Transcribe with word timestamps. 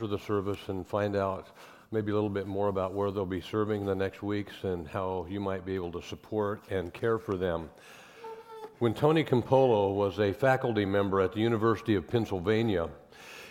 after 0.00 0.16
the 0.16 0.24
service 0.24 0.68
and 0.68 0.86
find 0.86 1.14
out 1.14 1.48
maybe 1.90 2.10
a 2.10 2.14
little 2.14 2.30
bit 2.30 2.46
more 2.46 2.68
about 2.68 2.94
where 2.94 3.10
they'll 3.10 3.26
be 3.26 3.42
serving 3.42 3.84
the 3.84 3.94
next 3.94 4.22
weeks 4.22 4.54
and 4.62 4.88
how 4.88 5.26
you 5.28 5.38
might 5.38 5.66
be 5.66 5.74
able 5.74 5.92
to 5.92 6.00
support 6.00 6.62
and 6.70 6.94
care 6.94 7.18
for 7.18 7.36
them. 7.36 7.68
When 8.78 8.94
Tony 8.94 9.22
Campolo 9.22 9.94
was 9.94 10.18
a 10.18 10.32
faculty 10.32 10.86
member 10.86 11.20
at 11.20 11.34
the 11.34 11.40
University 11.40 11.96
of 11.96 12.08
Pennsylvania, 12.08 12.88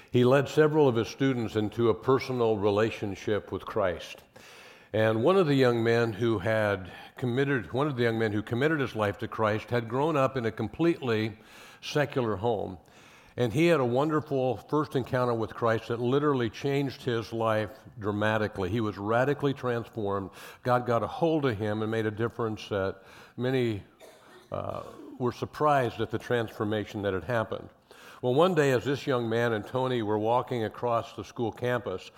he 0.09 0.23
led 0.23 0.49
several 0.49 0.87
of 0.87 0.95
his 0.95 1.07
students 1.07 1.55
into 1.55 1.89
a 1.89 1.93
personal 1.93 2.57
relationship 2.57 3.51
with 3.51 3.63
Christ. 3.63 4.23
And 4.91 5.23
one 5.23 5.37
of 5.37 5.45
the 5.45 5.53
young 5.53 5.83
men 5.83 6.13
who 6.13 6.39
had 6.39 6.89
committed, 7.15 7.71
one 7.73 7.85
of 7.85 7.95
the 7.95 8.01
young 8.01 8.17
men 8.17 8.31
who 8.31 8.41
committed 8.41 8.79
his 8.79 8.95
life 8.95 9.19
to 9.19 9.27
Christ 9.27 9.69
had 9.69 9.87
grown 9.87 10.17
up 10.17 10.35
in 10.35 10.47
a 10.47 10.51
completely 10.51 11.37
secular 11.81 12.37
home. 12.37 12.79
And 13.37 13.53
he 13.53 13.67
had 13.67 13.79
a 13.79 13.85
wonderful 13.85 14.57
first 14.57 14.95
encounter 14.95 15.33
with 15.33 15.53
Christ 15.53 15.87
that 15.87 15.99
literally 15.99 16.49
changed 16.49 17.03
his 17.03 17.31
life 17.31 17.69
dramatically. 17.99 18.69
He 18.69 18.81
was 18.81 18.97
radically 18.97 19.53
transformed. 19.53 20.29
God 20.63 20.85
got 20.85 21.03
a 21.03 21.07
hold 21.07 21.45
of 21.45 21.57
him 21.57 21.81
and 21.81 21.91
made 21.91 22.05
a 22.05 22.11
difference 22.11 22.67
that 22.69 22.97
many 23.37 23.83
uh, 24.51 24.81
were 25.19 25.31
surprised 25.31 26.01
at 26.01 26.11
the 26.11 26.17
transformation 26.17 27.01
that 27.03 27.13
had 27.13 27.23
happened. 27.23 27.69
Well, 28.21 28.33
one 28.33 28.55
day, 28.55 28.71
as 28.71 28.83
this 28.83 29.07
young 29.07 29.29
man 29.29 29.53
and 29.53 29.65
Tony 29.65 30.01
were 30.01 30.17
walking 30.17 30.65
across 30.65 31.13
the 31.13 31.23
school 31.23 31.53
campus, 31.53 32.11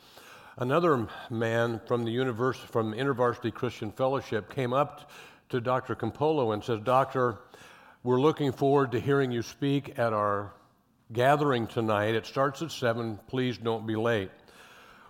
another 0.58 1.08
man 1.30 1.80
from 1.86 2.06
the 2.06 2.12
university, 2.12 2.68
from 2.72 2.94
InterVarsity 2.94 3.54
Christian 3.54 3.92
Fellowship 3.92 4.50
came 4.50 4.74
up 4.74 5.12
to 5.50 5.62
Dr. 5.62 5.96
Campolo 5.96 6.54
and 6.54 6.64
says, 6.64 6.80
Doctor, 6.84 7.38
we're 8.04 8.20
looking 8.20 8.52
forward 8.52 8.92
to 8.94 9.00
hearing 9.00 9.32
you 9.32 9.44
speak 9.44 10.00
at 10.00 10.12
our 10.14 10.54
gathering 11.14 11.68
tonight. 11.68 12.16
It 12.16 12.26
starts 12.26 12.62
at 12.62 12.72
7. 12.72 13.20
Please 13.28 13.58
don't 13.58 13.86
be 13.86 13.96
late. 13.96 14.32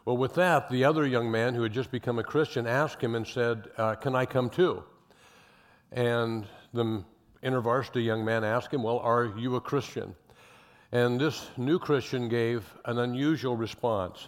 Well, 0.06 0.18
with 0.18 0.34
that, 0.36 0.70
the 0.70 0.84
other 0.84 1.06
young 1.06 1.30
man 1.30 1.54
who 1.54 1.64
had 1.64 1.74
just 1.74 1.92
become 1.92 2.18
a 2.18 2.24
Christian 2.24 2.66
asked 2.66 3.02
him 3.02 3.16
and 3.16 3.26
said, 3.26 3.70
uh, 3.78 3.96
Can 3.96 4.16
I 4.16 4.26
come 4.26 4.50
too? 4.50 4.84
And 5.92 6.48
the 6.74 7.04
InterVarsity 7.44 8.04
young 8.04 8.26
man 8.26 8.44
asked 8.44 8.74
him, 8.74 8.84
Well, 8.84 9.00
are 9.00 9.34
you 9.38 9.56
a 9.56 9.62
Christian? 9.62 10.16
And 10.92 11.20
this 11.20 11.48
new 11.56 11.80
Christian 11.80 12.30
gave 12.30 12.66
an 12.86 13.00
unusual 13.00 13.56
response. 13.56 14.28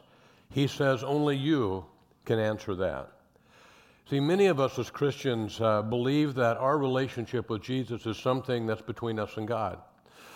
He 0.49 0.67
says, 0.67 1.03
Only 1.03 1.35
you 1.35 1.85
can 2.25 2.39
answer 2.39 2.75
that. 2.75 3.11
See, 4.09 4.19
many 4.19 4.47
of 4.47 4.59
us 4.59 4.77
as 4.77 4.89
Christians 4.89 5.59
uh, 5.59 5.81
believe 5.81 6.35
that 6.35 6.57
our 6.57 6.77
relationship 6.77 7.49
with 7.49 7.61
Jesus 7.61 8.05
is 8.05 8.17
something 8.17 8.67
that's 8.67 8.81
between 8.81 9.17
us 9.17 9.37
and 9.37 9.47
God, 9.47 9.79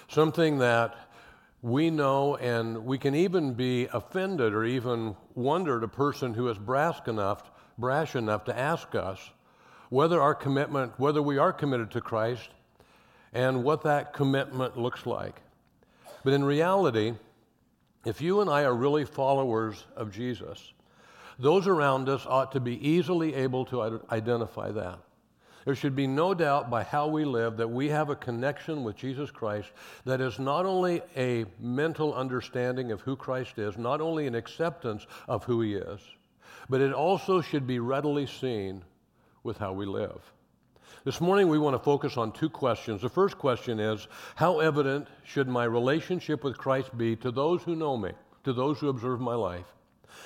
something 0.07 0.57
that 0.59 0.95
we 1.61 1.89
know 1.89 2.35
and 2.35 2.85
we 2.85 2.97
can 2.97 3.15
even 3.15 3.53
be 3.53 3.87
offended 3.91 4.53
or 4.53 4.63
even 4.63 5.15
wonder 5.33 5.77
at 5.77 5.83
a 5.83 5.87
person 5.87 6.33
who 6.33 6.47
is 6.49 6.57
brash 6.57 6.99
enough, 7.07 7.51
brash 7.77 8.15
enough 8.15 8.45
to 8.45 8.57
ask 8.57 8.93
us 8.95 9.19
whether 9.89 10.21
our 10.21 10.35
commitment, 10.35 10.99
whether 10.99 11.21
we 11.21 11.37
are 11.37 11.53
committed 11.53 11.91
to 11.91 12.01
Christ 12.01 12.49
and 13.33 13.63
what 13.63 13.83
that 13.83 14.13
commitment 14.13 14.77
looks 14.77 15.05
like. 15.05 15.41
But 16.23 16.33
in 16.33 16.43
reality, 16.43 17.13
if 18.05 18.21
you 18.21 18.41
and 18.41 18.49
I 18.49 18.63
are 18.63 18.75
really 18.75 19.05
followers 19.05 19.85
of 19.95 20.11
Jesus, 20.11 20.73
those 21.39 21.67
around 21.67 22.09
us 22.09 22.25
ought 22.25 22.51
to 22.53 22.59
be 22.59 22.87
easily 22.87 23.33
able 23.35 23.65
to 23.65 24.01
identify 24.11 24.71
that. 24.71 24.99
There 25.67 25.75
should 25.75 25.97
be 25.97 26.07
no 26.07 26.33
doubt 26.33 26.69
by 26.69 26.83
how 26.83 27.09
we 27.09 27.25
live 27.25 27.57
that 27.57 27.69
we 27.69 27.89
have 27.89 28.09
a 28.09 28.15
connection 28.15 28.85
with 28.85 28.95
Jesus 28.95 29.29
Christ 29.29 29.69
that 30.05 30.21
is 30.21 30.39
not 30.39 30.65
only 30.65 31.01
a 31.17 31.43
mental 31.59 32.13
understanding 32.13 32.93
of 32.93 33.01
who 33.01 33.17
Christ 33.17 33.59
is, 33.59 33.77
not 33.77 33.99
only 33.99 34.27
an 34.27 34.35
acceptance 34.35 35.05
of 35.27 35.43
who 35.43 35.59
he 35.59 35.73
is, 35.73 35.99
but 36.69 36.79
it 36.79 36.93
also 36.93 37.41
should 37.41 37.67
be 37.67 37.79
readily 37.79 38.25
seen 38.25 38.81
with 39.43 39.57
how 39.57 39.73
we 39.73 39.85
live. 39.85 40.21
This 41.03 41.19
morning, 41.19 41.49
we 41.49 41.59
want 41.59 41.73
to 41.73 41.83
focus 41.83 42.15
on 42.15 42.31
two 42.31 42.49
questions. 42.49 43.01
The 43.01 43.09
first 43.09 43.37
question 43.37 43.77
is 43.77 44.07
How 44.35 44.61
evident 44.61 45.09
should 45.25 45.49
my 45.49 45.65
relationship 45.65 46.45
with 46.45 46.57
Christ 46.57 46.97
be 46.97 47.17
to 47.17 47.29
those 47.29 47.61
who 47.61 47.75
know 47.75 47.97
me, 47.97 48.11
to 48.45 48.53
those 48.53 48.79
who 48.79 48.87
observe 48.87 49.19
my 49.19 49.35
life? 49.35 49.67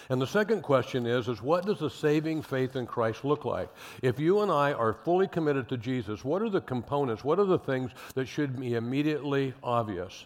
And 0.09 0.21
the 0.21 0.27
second 0.27 0.61
question 0.61 1.05
is, 1.05 1.27
is 1.27 1.41
what 1.41 1.65
does 1.65 1.81
a 1.81 1.89
saving 1.89 2.41
faith 2.41 2.75
in 2.75 2.85
Christ 2.85 3.23
look 3.23 3.45
like? 3.45 3.69
If 4.01 4.19
you 4.19 4.41
and 4.41 4.51
I 4.51 4.73
are 4.73 4.93
fully 4.93 5.27
committed 5.27 5.69
to 5.69 5.77
Jesus, 5.77 6.23
what 6.23 6.41
are 6.41 6.49
the 6.49 6.61
components, 6.61 7.23
what 7.23 7.39
are 7.39 7.45
the 7.45 7.59
things 7.59 7.91
that 8.15 8.27
should 8.27 8.59
be 8.59 8.75
immediately 8.75 9.53
obvious? 9.63 10.25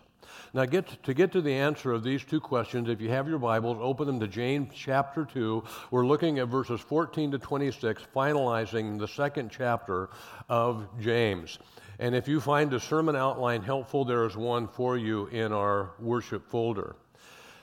Now, 0.53 0.65
get 0.65 1.03
to 1.03 1.13
get 1.13 1.31
to 1.33 1.41
the 1.41 1.53
answer 1.53 1.91
of 1.91 2.03
these 2.03 2.23
two 2.23 2.39
questions, 2.39 2.89
if 2.89 3.01
you 3.01 3.09
have 3.09 3.27
your 3.27 3.39
Bibles, 3.39 3.77
open 3.81 4.07
them 4.07 4.19
to 4.19 4.27
James 4.27 4.71
chapter 4.73 5.25
2. 5.25 5.63
We're 5.91 6.05
looking 6.05 6.39
at 6.39 6.47
verses 6.47 6.81
14 6.81 7.31
to 7.31 7.39
26, 7.39 8.03
finalizing 8.15 8.97
the 8.97 9.07
second 9.07 9.51
chapter 9.51 10.09
of 10.49 10.87
James. 10.99 11.59
And 11.99 12.15
if 12.15 12.27
you 12.27 12.41
find 12.41 12.73
a 12.73 12.79
sermon 12.79 13.15
outline 13.15 13.61
helpful, 13.61 14.05
there 14.05 14.25
is 14.25 14.35
one 14.35 14.67
for 14.67 14.97
you 14.97 15.27
in 15.27 15.53
our 15.53 15.91
worship 15.99 16.49
folder. 16.49 16.95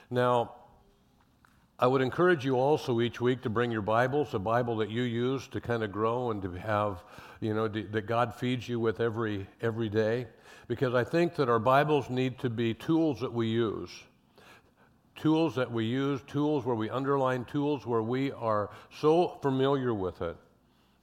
Now, 0.09 0.53
I 1.79 1.87
would 1.87 2.01
encourage 2.01 2.45
you 2.45 2.55
also 2.55 3.01
each 3.01 3.19
week 3.19 3.41
to 3.41 3.49
bring 3.49 3.71
your 3.71 3.81
Bibles, 3.81 4.33
a 4.35 4.39
Bible 4.39 4.77
that 4.77 4.91
you 4.91 5.01
use 5.01 5.47
to 5.47 5.59
kind 5.59 5.83
of 5.83 5.91
grow 5.91 6.29
and 6.29 6.41
to 6.43 6.51
have, 6.51 7.03
you 7.41 7.53
know, 7.53 7.67
that 7.67 8.05
God 8.05 8.35
feeds 8.35 8.69
you 8.69 8.79
with 8.79 8.99
every 8.99 9.47
every 9.59 9.89
day 9.89 10.27
because 10.67 10.93
I 10.93 11.03
think 11.03 11.35
that 11.35 11.49
our 11.49 11.59
Bibles 11.59 12.09
need 12.09 12.37
to 12.39 12.49
be 12.49 12.73
tools 12.73 13.19
that 13.21 13.33
we 13.33 13.47
use. 13.47 13.89
Tools 15.15 15.55
that 15.55 15.71
we 15.71 15.85
use, 15.85 16.21
tools 16.27 16.63
where 16.65 16.75
we 16.75 16.89
underline, 16.89 17.43
tools 17.45 17.85
where 17.85 18.01
we 18.03 18.31
are 18.31 18.69
so 18.91 19.39
familiar 19.41 19.93
with 19.93 20.21
it 20.21 20.37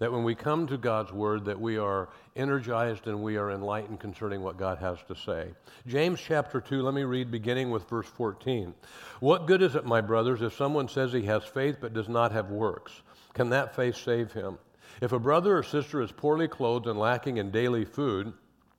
that 0.01 0.11
when 0.11 0.25
we 0.25 0.35
come 0.35 0.67
to 0.67 0.79
God's 0.79 1.13
Word 1.13 1.45
that 1.45 1.61
we 1.61 1.77
are 1.77 2.09
energized 2.35 3.07
and 3.07 3.23
we 3.23 3.37
are 3.37 3.53
enlightened 3.53 4.01
concerning 4.01 4.43
what 4.43 4.57
God 4.57 4.79
has 4.79 4.99
to 5.09 5.15
say. 5.15 5.51
James 5.87 6.19
chapter 6.21 6.59
2, 6.61 6.83
let 6.83 6.95
me 6.95 7.05
read 7.05 7.31
beginning 7.31 7.71
with 7.71 7.89
verse 7.89 8.07
14. 8.07 8.75
What 9.21 9.47
good 9.47 9.61
is 9.61 9.75
it, 9.77 9.85
my 9.85 10.01
brothers, 10.01 10.41
if 10.41 10.57
someone 10.57 10.89
says 10.89 11.13
he 11.13 11.23
has 11.25 11.45
faith 11.45 11.77
but 11.81 11.93
does 11.93 12.09
not 12.09 12.33
have 12.33 12.51
works? 12.51 13.03
Can 13.35 13.51
that 13.51 13.77
faith 13.77 13.97
save 13.97 14.33
him? 14.33 14.59
If 15.03 15.13
a 15.13 15.19
brother 15.19 15.57
or 15.59 15.63
sister 15.63 16.01
is 16.01 16.11
poorly 16.11 16.49
clothed 16.49 16.87
and 16.87 16.99
lacking 16.99 17.37
in 17.37 17.51
daily 17.51 17.85
food, 17.85 18.33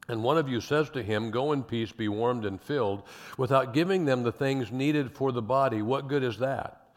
and 0.08 0.24
one 0.24 0.40
of 0.40 0.50
you 0.50 0.60
says 0.60 0.90
to 0.90 1.04
him, 1.04 1.30
Go 1.30 1.52
in 1.52 1.62
peace, 1.64 1.92
be 1.92 2.08
warmed 2.08 2.46
and 2.46 2.60
filled, 2.60 3.04
without 3.38 3.76
giving 3.76 4.06
them 4.06 4.24
the 4.24 4.32
things 4.32 4.72
needed 4.72 5.12
for 5.12 5.32
the 5.32 5.42
body, 5.42 5.84
what 5.84 6.08
good 6.08 6.24
is 6.24 6.40
that? 6.40 6.81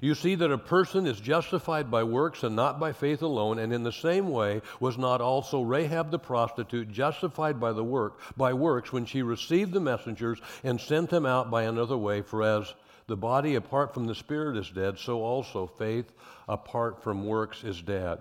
You 0.00 0.14
see 0.14 0.34
that 0.34 0.50
a 0.52 0.58
person 0.58 1.06
is 1.06 1.20
justified 1.20 1.90
by 1.90 2.04
works 2.04 2.42
and 2.42 2.56
not 2.56 2.80
by 2.80 2.92
faith 2.92 3.22
alone, 3.22 3.58
and 3.58 3.72
in 3.72 3.82
the 3.82 3.92
same 3.92 4.30
way 4.30 4.62
was 4.80 4.98
not 4.98 5.20
also 5.20 5.62
Rahab 5.62 6.10
the 6.10 6.18
prostitute 6.18 6.90
justified 6.90 7.60
by 7.60 7.72
the 7.72 7.84
work 7.84 8.18
by 8.36 8.52
works 8.52 8.92
when 8.92 9.06
she 9.06 9.22
received 9.22 9.72
the 9.72 9.80
messengers 9.80 10.40
and 10.62 10.80
sent 10.80 11.10
them 11.10 11.26
out 11.26 11.50
by 11.50 11.62
another 11.62 11.96
way, 11.96 12.22
for 12.22 12.42
as 12.42 12.74
the 13.06 13.16
body 13.16 13.54
apart 13.54 13.92
from 13.92 14.06
the 14.06 14.14
spirit 14.14 14.56
is 14.56 14.70
dead, 14.70 14.98
so 14.98 15.22
also 15.22 15.66
faith 15.66 16.12
apart 16.48 17.02
from 17.02 17.26
works 17.26 17.62
is 17.64 17.82
dead. 17.82 18.18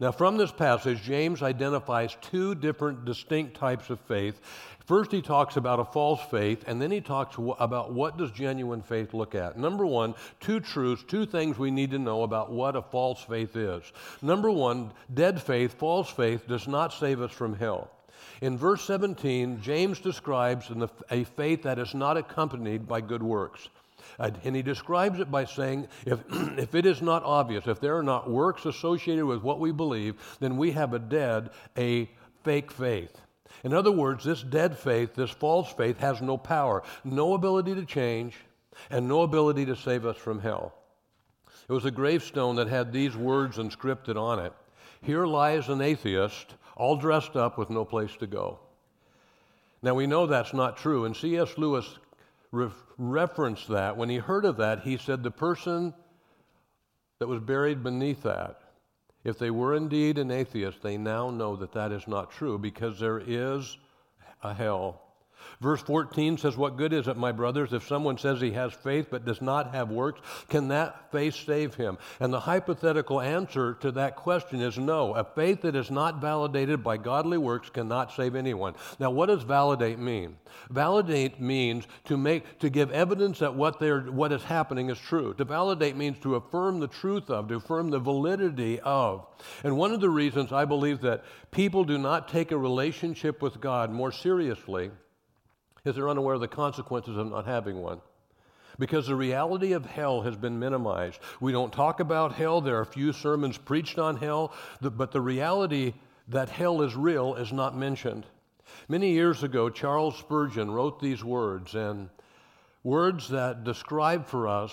Now, 0.00 0.12
from 0.12 0.36
this 0.36 0.52
passage, 0.52 1.02
James 1.02 1.42
identifies 1.42 2.16
two 2.20 2.54
different 2.54 3.04
distinct 3.04 3.56
types 3.56 3.90
of 3.90 4.00
faith. 4.00 4.40
First, 4.86 5.12
he 5.12 5.22
talks 5.22 5.56
about 5.56 5.80
a 5.80 5.84
false 5.84 6.20
faith, 6.30 6.64
and 6.66 6.80
then 6.80 6.90
he 6.90 7.00
talks 7.00 7.36
about 7.38 7.92
what 7.92 8.18
does 8.18 8.30
genuine 8.30 8.82
faith 8.82 9.14
look 9.14 9.34
at. 9.34 9.58
Number 9.58 9.86
one, 9.86 10.14
two 10.40 10.60
truths, 10.60 11.02
two 11.08 11.24
things 11.24 11.56
we 11.56 11.70
need 11.70 11.90
to 11.92 11.98
know 11.98 12.22
about 12.22 12.52
what 12.52 12.76
a 12.76 12.82
false 12.82 13.22
faith 13.22 13.56
is. 13.56 13.82
Number 14.20 14.50
one, 14.50 14.92
dead 15.14 15.40
faith, 15.40 15.74
false 15.74 16.10
faith, 16.10 16.46
does 16.46 16.68
not 16.68 16.92
save 16.92 17.22
us 17.22 17.32
from 17.32 17.56
hell. 17.56 17.90
In 18.42 18.58
verse 18.58 18.84
17, 18.84 19.62
James 19.62 20.00
describes 20.00 20.70
a 21.10 21.24
faith 21.24 21.62
that 21.62 21.78
is 21.78 21.94
not 21.94 22.18
accompanied 22.18 22.86
by 22.86 23.00
good 23.00 23.22
works. 23.22 23.68
And 24.18 24.36
he 24.56 24.62
describes 24.62 25.20
it 25.20 25.30
by 25.30 25.44
saying, 25.44 25.88
if, 26.04 26.20
if 26.58 26.74
it 26.74 26.86
is 26.86 27.02
not 27.02 27.24
obvious, 27.24 27.66
if 27.66 27.80
there 27.80 27.96
are 27.96 28.02
not 28.02 28.30
works 28.30 28.66
associated 28.66 29.24
with 29.24 29.42
what 29.42 29.60
we 29.60 29.72
believe, 29.72 30.16
then 30.40 30.56
we 30.56 30.72
have 30.72 30.94
a 30.94 30.98
dead, 30.98 31.50
a 31.76 32.10
fake 32.42 32.70
faith. 32.70 33.20
In 33.62 33.72
other 33.72 33.92
words, 33.92 34.24
this 34.24 34.42
dead 34.42 34.76
faith, 34.76 35.14
this 35.14 35.30
false 35.30 35.72
faith, 35.72 35.98
has 35.98 36.20
no 36.20 36.36
power, 36.36 36.82
no 37.02 37.34
ability 37.34 37.74
to 37.74 37.84
change, 37.84 38.36
and 38.90 39.08
no 39.08 39.22
ability 39.22 39.64
to 39.66 39.76
save 39.76 40.04
us 40.04 40.16
from 40.16 40.40
hell. 40.40 40.74
It 41.68 41.72
was 41.72 41.86
a 41.86 41.90
gravestone 41.90 42.56
that 42.56 42.68
had 42.68 42.92
these 42.92 43.16
words 43.16 43.56
inscripted 43.56 44.16
on 44.20 44.38
it 44.38 44.52
Here 45.00 45.26
lies 45.26 45.68
an 45.68 45.80
atheist, 45.80 46.54
all 46.76 46.96
dressed 46.96 47.36
up 47.36 47.56
with 47.56 47.70
no 47.70 47.84
place 47.84 48.14
to 48.16 48.26
go. 48.26 48.58
Now 49.82 49.94
we 49.94 50.06
know 50.06 50.26
that's 50.26 50.52
not 50.52 50.76
true, 50.76 51.04
and 51.04 51.16
C.S. 51.16 51.56
Lewis 51.56 51.98
re- 52.52 52.70
referenced 52.98 53.68
that. 53.68 53.96
When 53.96 54.08
he 54.08 54.18
heard 54.18 54.44
of 54.44 54.56
that, 54.58 54.80
he 54.80 54.96
said 54.96 55.22
the 55.22 55.30
person 55.30 55.94
that 57.18 57.26
was 57.26 57.40
buried 57.40 57.82
beneath 57.82 58.22
that, 58.22 58.60
if 59.22 59.38
they 59.38 59.50
were 59.50 59.74
indeed 59.74 60.18
an 60.18 60.30
atheist, 60.30 60.82
they 60.82 60.96
now 60.98 61.30
know 61.30 61.56
that 61.56 61.72
that 61.72 61.92
is 61.92 62.06
not 62.06 62.30
true 62.30 62.58
because 62.58 63.00
there 63.00 63.18
is 63.18 63.78
a 64.42 64.52
hell 64.52 65.00
Verse 65.60 65.82
14 65.82 66.38
says, 66.38 66.56
What 66.56 66.76
good 66.76 66.92
is 66.92 67.08
it, 67.08 67.16
my 67.16 67.32
brothers, 67.32 67.72
if 67.72 67.86
someone 67.86 68.18
says 68.18 68.40
he 68.40 68.52
has 68.52 68.72
faith 68.72 69.08
but 69.10 69.24
does 69.24 69.40
not 69.40 69.74
have 69.74 69.90
works? 69.90 70.20
Can 70.48 70.68
that 70.68 71.10
faith 71.10 71.34
save 71.34 71.74
him? 71.74 71.98
And 72.20 72.32
the 72.32 72.40
hypothetical 72.40 73.20
answer 73.20 73.74
to 73.80 73.92
that 73.92 74.16
question 74.16 74.60
is 74.60 74.78
no. 74.78 75.14
A 75.14 75.24
faith 75.24 75.62
that 75.62 75.76
is 75.76 75.90
not 75.90 76.20
validated 76.20 76.82
by 76.82 76.96
godly 76.96 77.38
works 77.38 77.70
cannot 77.70 78.12
save 78.12 78.34
anyone. 78.34 78.74
Now, 78.98 79.10
what 79.10 79.26
does 79.26 79.42
validate 79.42 79.98
mean? 79.98 80.36
Validate 80.70 81.40
means 81.40 81.86
to 82.04 82.16
make 82.16 82.58
to 82.60 82.70
give 82.70 82.90
evidence 82.90 83.38
that 83.40 83.54
what 83.54 83.78
they're 83.78 84.02
what 84.02 84.32
is 84.32 84.42
happening 84.42 84.90
is 84.90 84.98
true. 84.98 85.34
To 85.34 85.44
validate 85.44 85.96
means 85.96 86.18
to 86.20 86.36
affirm 86.36 86.80
the 86.80 86.88
truth 86.88 87.30
of, 87.30 87.48
to 87.48 87.56
affirm 87.56 87.90
the 87.90 87.98
validity 87.98 88.80
of. 88.80 89.26
And 89.62 89.76
one 89.76 89.92
of 89.92 90.00
the 90.00 90.10
reasons 90.10 90.52
I 90.52 90.64
believe 90.64 91.00
that 91.02 91.24
people 91.50 91.84
do 91.84 91.98
not 91.98 92.28
take 92.28 92.52
a 92.52 92.58
relationship 92.58 93.42
with 93.42 93.60
God 93.60 93.90
more 93.90 94.12
seriously 94.12 94.90
is 95.84 95.94
they're 95.94 96.08
unaware 96.08 96.34
of 96.34 96.40
the 96.40 96.48
consequences 96.48 97.16
of 97.16 97.30
not 97.30 97.46
having 97.46 97.80
one. 97.80 98.00
Because 98.78 99.06
the 99.06 99.14
reality 99.14 99.72
of 99.72 99.86
hell 99.86 100.22
has 100.22 100.36
been 100.36 100.58
minimized. 100.58 101.20
We 101.40 101.52
don't 101.52 101.72
talk 101.72 102.00
about 102.00 102.32
hell. 102.32 102.60
There 102.60 102.78
are 102.80 102.84
few 102.84 103.12
sermons 103.12 103.56
preached 103.56 103.98
on 103.98 104.16
hell, 104.16 104.52
but 104.80 105.12
the 105.12 105.20
reality 105.20 105.94
that 106.28 106.48
hell 106.48 106.82
is 106.82 106.96
real 106.96 107.34
is 107.34 107.52
not 107.52 107.76
mentioned. 107.76 108.26
Many 108.88 109.12
years 109.12 109.42
ago, 109.42 109.70
Charles 109.70 110.18
Spurgeon 110.18 110.70
wrote 110.70 110.98
these 110.98 111.22
words, 111.22 111.74
and 111.74 112.08
words 112.82 113.28
that 113.28 113.62
describe 113.64 114.26
for 114.26 114.48
us 114.48 114.72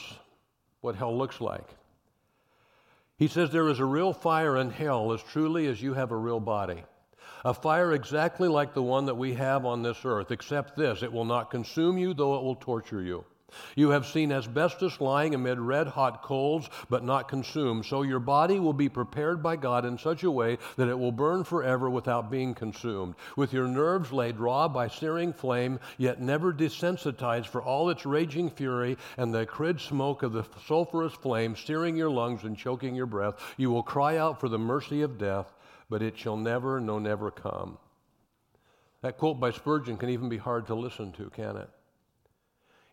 what 0.81 0.95
hell 0.95 1.15
looks 1.15 1.39
like. 1.39 1.67
He 3.17 3.27
says, 3.27 3.51
There 3.51 3.69
is 3.69 3.79
a 3.79 3.85
real 3.85 4.13
fire 4.13 4.57
in 4.57 4.71
hell 4.71 5.13
as 5.13 5.21
truly 5.21 5.67
as 5.67 5.81
you 5.81 5.93
have 5.93 6.11
a 6.11 6.17
real 6.17 6.39
body. 6.39 6.83
A 7.43 7.53
fire 7.53 7.93
exactly 7.93 8.47
like 8.47 8.73
the 8.73 8.83
one 8.83 9.05
that 9.05 9.17
we 9.17 9.33
have 9.33 9.65
on 9.65 9.81
this 9.81 10.05
earth, 10.05 10.29
except 10.29 10.75
this 10.75 11.01
it 11.01 11.11
will 11.11 11.25
not 11.25 11.49
consume 11.49 11.97
you, 11.97 12.13
though 12.13 12.35
it 12.35 12.43
will 12.43 12.55
torture 12.55 13.01
you. 13.01 13.25
You 13.75 13.89
have 13.89 14.05
seen 14.05 14.31
asbestos 14.31 15.01
lying 15.01 15.35
amid 15.35 15.59
red 15.59 15.87
hot 15.87 16.23
coals, 16.23 16.69
but 16.89 17.03
not 17.03 17.27
consumed. 17.27 17.85
So 17.85 18.01
your 18.01 18.19
body 18.19 18.59
will 18.59 18.73
be 18.73 18.87
prepared 18.89 19.43
by 19.43 19.55
God 19.57 19.85
in 19.85 19.97
such 19.97 20.23
a 20.23 20.31
way 20.31 20.57
that 20.77 20.87
it 20.87 20.97
will 20.97 21.11
burn 21.11 21.43
forever 21.43 21.89
without 21.89 22.31
being 22.31 22.53
consumed. 22.53 23.15
With 23.35 23.51
your 23.51 23.67
nerves 23.67 24.13
laid 24.13 24.39
raw 24.39 24.67
by 24.67 24.87
searing 24.87 25.33
flame, 25.33 25.79
yet 25.97 26.21
never 26.21 26.53
desensitized 26.53 27.47
for 27.47 27.61
all 27.61 27.89
its 27.89 28.05
raging 28.05 28.49
fury 28.49 28.97
and 29.17 29.33
the 29.33 29.41
acrid 29.41 29.81
smoke 29.81 30.23
of 30.23 30.31
the 30.31 30.45
sulphurous 30.65 31.13
flame 31.13 31.55
searing 31.55 31.97
your 31.97 32.11
lungs 32.11 32.43
and 32.43 32.57
choking 32.57 32.95
your 32.95 33.05
breath, 33.05 33.35
you 33.57 33.69
will 33.69 33.83
cry 33.83 34.15
out 34.15 34.39
for 34.39 34.47
the 34.47 34.59
mercy 34.59 35.01
of 35.01 35.17
death 35.17 35.51
but 35.91 36.01
it 36.01 36.17
shall 36.17 36.37
never, 36.37 36.79
no, 36.79 36.97
never 36.97 37.29
come. 37.29 37.77
That 39.01 39.17
quote 39.17 39.41
by 39.41 39.51
Spurgeon 39.51 39.97
can 39.97 40.09
even 40.09 40.29
be 40.29 40.37
hard 40.37 40.67
to 40.67 40.73
listen 40.73 41.11
to, 41.13 41.29
can 41.29 41.57
it? 41.57 41.69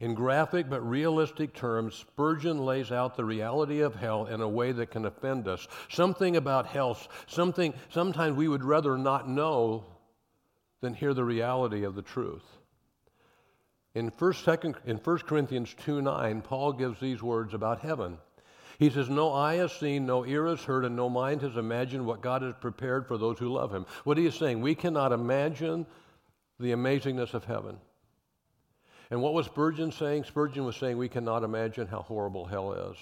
In 0.01 0.15
graphic 0.15 0.69
but 0.69 0.81
realistic 0.81 1.55
terms, 1.55 1.95
Spurgeon 1.95 2.65
lays 2.65 2.91
out 2.91 3.17
the 3.17 3.25
reality 3.25 3.81
of 3.81 3.95
hell 3.95 4.27
in 4.27 4.41
a 4.41 4.49
way 4.49 4.73
that 4.73 4.91
can 4.91 5.07
offend 5.07 5.47
us. 5.47 5.69
Something 5.89 6.37
about 6.37 6.67
hell, 6.67 6.99
something 7.29 7.73
sometimes 7.89 8.37
we 8.37 8.49
would 8.49 8.65
rather 8.65 8.99
not 8.99 9.29
know 9.29 9.85
than 10.81 10.93
hear 10.93 11.15
the 11.15 11.25
reality 11.25 11.85
of 11.85 11.95
the 11.95 12.03
truth. 12.03 12.45
In 13.95 14.09
1, 14.09 14.35
in 14.87 14.97
1 14.97 15.19
Corinthians 15.19 15.73
2 15.85 16.03
9, 16.03 16.43
Paul 16.43 16.73
gives 16.73 16.99
these 16.99 17.23
words 17.23 17.55
about 17.55 17.81
heaven. 17.81 18.19
He 18.79 18.91
says, 18.91 19.09
No 19.09 19.33
eye 19.33 19.57
has 19.57 19.73
seen, 19.73 20.07
no 20.07 20.25
ear 20.25 20.47
has 20.47 20.63
heard, 20.63 20.85
and 20.85 20.95
no 20.95 21.09
mind 21.09 21.43
has 21.43 21.57
imagined 21.57 22.07
what 22.07 22.23
God 22.23 22.43
has 22.43 22.55
prepared 22.61 23.09
for 23.09 23.19
those 23.19 23.39
who 23.39 23.49
love 23.49 23.75
him. 23.75 23.87
What 24.05 24.17
are 24.17 24.23
you 24.23 24.31
saying? 24.31 24.61
We 24.61 24.75
cannot 24.75 25.13
imagine 25.13 25.85
the 26.61 26.73
amazingness 26.73 27.35
of 27.35 27.45
heaven. 27.45 27.79
And 29.11 29.21
what 29.21 29.35
was 29.35 29.47
Spurgeon 29.47 29.91
saying? 29.91 30.25
Spurgeon 30.25 30.65
was 30.65 30.77
saying 30.77 30.97
we 30.97 31.09
cannot 31.09 31.43
imagine 31.43 31.87
how 31.89 32.03
horrible 32.03 32.45
hell 32.45 32.73
is. 32.73 32.97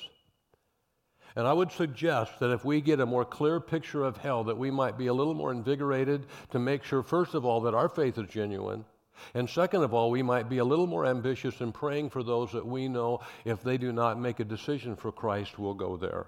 And 1.35 1.47
I 1.47 1.53
would 1.53 1.71
suggest 1.71 2.39
that 2.41 2.53
if 2.53 2.65
we 2.65 2.81
get 2.81 3.01
a 3.01 3.07
more 3.07 3.27
clear 3.27 3.61
picture 3.61 4.05
of 4.05 4.17
hell, 4.17 4.45
that 4.45 4.57
we 4.57 4.71
might 4.71 4.97
be 4.97 5.09
a 5.09 5.13
little 5.13 5.35
more 5.35 5.53
invigorated 5.53 6.25
to 6.53 6.59
make 6.59 6.85
sure, 6.85 7.03
first 7.03 7.35
of 7.35 7.45
all, 7.45 7.61
that 7.63 7.75
our 7.75 7.91
faith 7.91 8.17
is 8.17 8.29
genuine 8.29 8.87
and 9.35 9.49
second 9.49 9.83
of 9.83 9.95
all, 9.95 10.11
we 10.11 10.23
might 10.23 10.49
be 10.49 10.59
a 10.59 10.65
little 10.65 10.87
more 10.87 11.07
ambitious 11.07 11.61
in 11.61 11.73
praying 11.73 12.11
for 12.11 12.23
those 12.23 12.53
that 12.53 12.67
we 12.67 12.89
know 12.89 13.21
if 13.45 13.63
they 13.63 13.79
do 13.79 13.93
not 13.93 14.21
make 14.21 14.41
a 14.41 14.45
decision 14.45 14.97
for 14.97 15.13
Christ 15.13 15.59
will 15.59 15.75
go 15.75 15.97
there. 15.97 16.27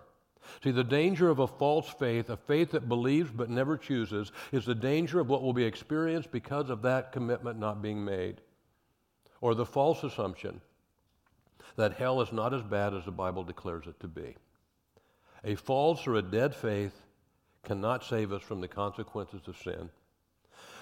See, 0.62 0.70
the 0.70 0.84
danger 0.84 1.28
of 1.28 1.40
a 1.40 1.46
false 1.46 1.88
faith, 1.88 2.30
a 2.30 2.36
faith 2.36 2.70
that 2.70 2.88
believes 2.88 3.30
but 3.30 3.50
never 3.50 3.76
chooses, 3.76 4.32
is 4.52 4.64
the 4.64 4.74
danger 4.74 5.20
of 5.20 5.28
what 5.28 5.42
will 5.42 5.52
be 5.52 5.64
experienced 5.64 6.30
because 6.30 6.70
of 6.70 6.82
that 6.82 7.12
commitment 7.12 7.58
not 7.58 7.82
being 7.82 8.04
made. 8.04 8.40
Or 9.40 9.54
the 9.54 9.66
false 9.66 10.02
assumption 10.02 10.60
that 11.76 11.94
hell 11.94 12.20
is 12.20 12.32
not 12.32 12.54
as 12.54 12.62
bad 12.62 12.94
as 12.94 13.04
the 13.04 13.12
Bible 13.12 13.44
declares 13.44 13.86
it 13.86 14.00
to 14.00 14.08
be. 14.08 14.36
A 15.44 15.54
false 15.54 16.06
or 16.06 16.16
a 16.16 16.22
dead 16.22 16.54
faith 16.54 17.00
cannot 17.62 18.02
save 18.02 18.32
us 18.32 18.42
from 18.42 18.60
the 18.60 18.68
consequences 18.68 19.46
of 19.46 19.56
sin. 19.58 19.90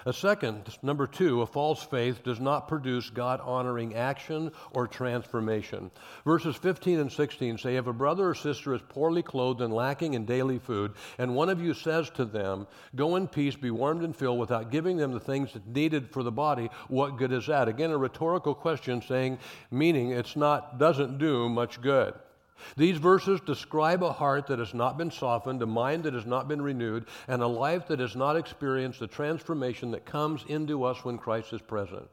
A 0.06 0.12
second, 0.12 0.62
number 0.82 1.08
two, 1.08 1.43
a 1.43 1.47
false 1.47 1.82
faith 1.82 2.23
does 2.23 2.38
not 2.38 2.69
produce 2.69 3.11
God 3.11 3.41
honoring 3.41 3.97
action 3.97 4.53
or 4.70 4.87
transformation. 4.87 5.91
Verses 6.25 6.55
15 6.55 7.00
and 7.00 7.11
16 7.11 7.58
say 7.58 7.75
If 7.75 7.88
a 7.88 7.93
brother 7.93 8.29
or 8.29 8.35
sister 8.37 8.73
is 8.73 8.81
poorly 8.88 9.25
clothed 9.25 9.61
and 9.62 9.75
lacking 9.75 10.14
in 10.14 10.25
daily 10.25 10.61
food, 10.61 10.93
and 11.19 11.35
one 11.35 11.49
of 11.49 11.61
you 11.61 11.75
says 11.75 12.08
to 12.11 12.25
them, 12.25 12.69
Go 12.94 13.17
in 13.17 13.26
peace, 13.26 13.57
be 13.57 13.73
warmed 13.73 14.04
and 14.04 14.14
filled, 14.14 14.38
without 14.38 14.71
giving 14.71 14.97
them 14.97 15.11
the 15.11 15.19
things 15.19 15.50
needed 15.66 16.12
for 16.12 16.23
the 16.23 16.30
body, 16.30 16.71
what 16.87 17.16
good 17.16 17.33
is 17.33 17.49
that? 17.49 17.66
Again, 17.66 17.90
a 17.90 17.99
rhetorical 17.99 18.54
question 18.54 19.02
saying, 19.02 19.40
meaning 19.73 20.12
it's 20.12 20.37
not, 20.37 20.78
doesn't 20.78 21.19
do 21.19 21.49
much 21.49 21.80
good. 21.80 22.14
These 22.76 22.98
verses 22.98 23.40
describe 23.40 24.02
a 24.02 24.12
heart 24.12 24.46
that 24.46 24.58
has 24.58 24.75
not 24.75 24.98
been 24.98 25.10
softened, 25.10 25.62
a 25.62 25.66
mind 25.66 26.04
that 26.04 26.14
has 26.14 26.26
not 26.26 26.48
been 26.48 26.62
renewed, 26.62 27.06
and 27.28 27.42
a 27.42 27.46
life 27.46 27.86
that 27.88 28.00
has 28.00 28.16
not 28.16 28.36
experienced 28.36 29.00
the 29.00 29.06
transformation 29.06 29.90
that 29.92 30.04
comes 30.04 30.44
into 30.48 30.84
us 30.84 31.04
when 31.04 31.18
Christ 31.18 31.52
is 31.52 31.60
present. 31.60 32.08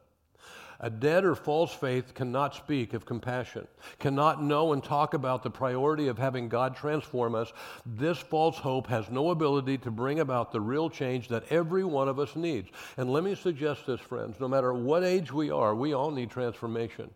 A 0.80 0.90
dead 0.90 1.24
or 1.24 1.34
false 1.34 1.72
faith 1.72 2.14
cannot 2.14 2.54
speak 2.54 2.94
of 2.94 3.06
compassion, 3.06 3.66
cannot 3.98 4.42
know 4.42 4.72
and 4.72 4.82
talk 4.82 5.14
about 5.14 5.42
the 5.42 5.50
priority 5.50 6.08
of 6.08 6.18
having 6.18 6.48
God 6.48 6.76
transform 6.76 7.34
us. 7.34 7.52
This 7.86 8.18
false 8.18 8.58
hope 8.58 8.88
has 8.88 9.08
no 9.08 9.30
ability 9.30 9.78
to 9.78 9.90
bring 9.90 10.20
about 10.20 10.52
the 10.52 10.60
real 10.60 10.90
change 10.90 11.28
that 11.28 11.50
every 11.50 11.84
one 11.84 12.08
of 12.08 12.18
us 12.18 12.36
needs. 12.36 12.68
And 12.96 13.10
let 13.10 13.24
me 13.24 13.34
suggest 13.34 13.86
this, 13.86 14.00
friends 14.00 14.40
no 14.40 14.48
matter 14.48 14.74
what 14.74 15.04
age 15.04 15.32
we 15.32 15.50
are, 15.50 15.74
we 15.74 15.94
all 15.94 16.10
need 16.10 16.30
transformation. 16.30 17.10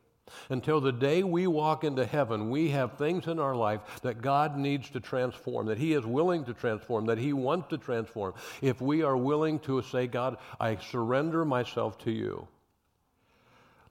Until 0.48 0.80
the 0.80 0.92
day 0.92 1.22
we 1.22 1.46
walk 1.46 1.84
into 1.84 2.04
heaven, 2.04 2.50
we 2.50 2.70
have 2.70 2.94
things 2.94 3.26
in 3.26 3.38
our 3.38 3.54
life 3.54 3.80
that 4.02 4.22
God 4.22 4.56
needs 4.56 4.90
to 4.90 5.00
transform, 5.00 5.66
that 5.66 5.78
He 5.78 5.92
is 5.92 6.04
willing 6.04 6.44
to 6.44 6.54
transform, 6.54 7.06
that 7.06 7.18
He 7.18 7.32
wants 7.32 7.68
to 7.68 7.78
transform. 7.78 8.34
If 8.62 8.80
we 8.80 9.02
are 9.02 9.16
willing 9.16 9.58
to 9.60 9.82
say, 9.82 10.06
God, 10.06 10.36
I 10.60 10.76
surrender 10.76 11.44
myself 11.44 11.98
to 12.04 12.10
you. 12.10 12.48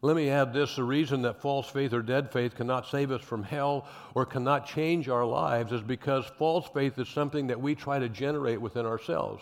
Let 0.02 0.16
me 0.16 0.30
add 0.30 0.54
this 0.54 0.76
the 0.76 0.84
reason 0.84 1.24
that 1.24 1.42
false 1.42 1.68
faith 1.68 1.92
or 1.92 2.04
dead 2.04 2.32
faith 2.32 2.56
cannot 2.56 2.88
save 2.88 3.12
us 3.12 3.22
from 3.22 3.44
hell 3.44 3.88
or 4.14 4.26
cannot 4.26 4.68
change 4.68 5.10
our 5.10 5.26
lives 5.26 5.72
is 5.72 5.82
because 5.82 6.26
false 6.38 6.68
faith 6.72 7.00
is 7.00 7.10
something 7.10 7.48
that 7.48 7.60
we 7.60 7.74
try 7.74 7.98
to 7.98 8.08
generate 8.08 8.62
within 8.62 8.86
ourselves. 8.86 9.42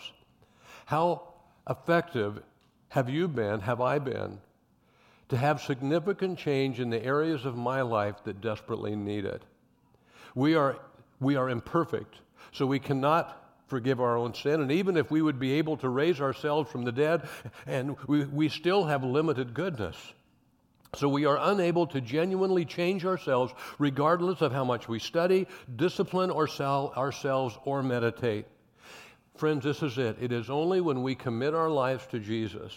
How 0.86 1.34
effective 1.68 2.42
have 2.88 3.10
you 3.10 3.28
been, 3.28 3.60
have 3.60 3.80
I 3.82 3.98
been, 3.98 4.38
to 5.28 5.36
have 5.36 5.60
significant 5.60 6.38
change 6.38 6.80
in 6.80 6.90
the 6.90 7.02
areas 7.04 7.44
of 7.44 7.56
my 7.56 7.82
life 7.82 8.16
that 8.24 8.40
desperately 8.40 8.94
need 8.94 9.24
it. 9.24 9.42
We 10.34 10.54
are, 10.54 10.78
we 11.20 11.36
are 11.36 11.48
imperfect, 11.48 12.14
so 12.52 12.66
we 12.66 12.78
cannot 12.78 13.42
forgive 13.66 14.00
our 14.00 14.16
own 14.16 14.34
sin. 14.34 14.60
And 14.60 14.70
even 14.70 14.96
if 14.96 15.10
we 15.10 15.20
would 15.20 15.40
be 15.40 15.54
able 15.54 15.76
to 15.78 15.88
raise 15.88 16.20
ourselves 16.20 16.70
from 16.70 16.84
the 16.84 16.92
dead, 16.92 17.28
and 17.66 17.96
we, 18.06 18.24
we 18.24 18.48
still 18.48 18.84
have 18.84 19.02
limited 19.02 19.54
goodness. 19.54 19.96
So 20.94 21.08
we 21.08 21.26
are 21.26 21.38
unable 21.38 21.88
to 21.88 22.00
genuinely 22.00 22.64
change 22.64 23.04
ourselves 23.04 23.52
regardless 23.78 24.40
of 24.40 24.52
how 24.52 24.64
much 24.64 24.88
we 24.88 24.98
study, 24.98 25.46
discipline 25.74 26.30
ourselves, 26.30 27.58
or 27.64 27.82
meditate. 27.82 28.46
Friends, 29.34 29.64
this 29.64 29.82
is 29.82 29.98
it. 29.98 30.16
It 30.20 30.32
is 30.32 30.48
only 30.48 30.80
when 30.80 31.02
we 31.02 31.14
commit 31.14 31.54
our 31.54 31.68
lives 31.68 32.06
to 32.06 32.20
Jesus 32.20 32.72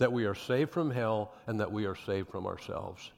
that 0.00 0.10
we 0.12 0.24
are 0.24 0.34
saved 0.34 0.70
from 0.70 0.90
hell 0.90 1.34
and 1.46 1.60
that 1.60 1.70
we 1.70 1.84
are 1.84 1.94
saved 1.94 2.30
from 2.30 2.46
ourselves. 2.46 3.10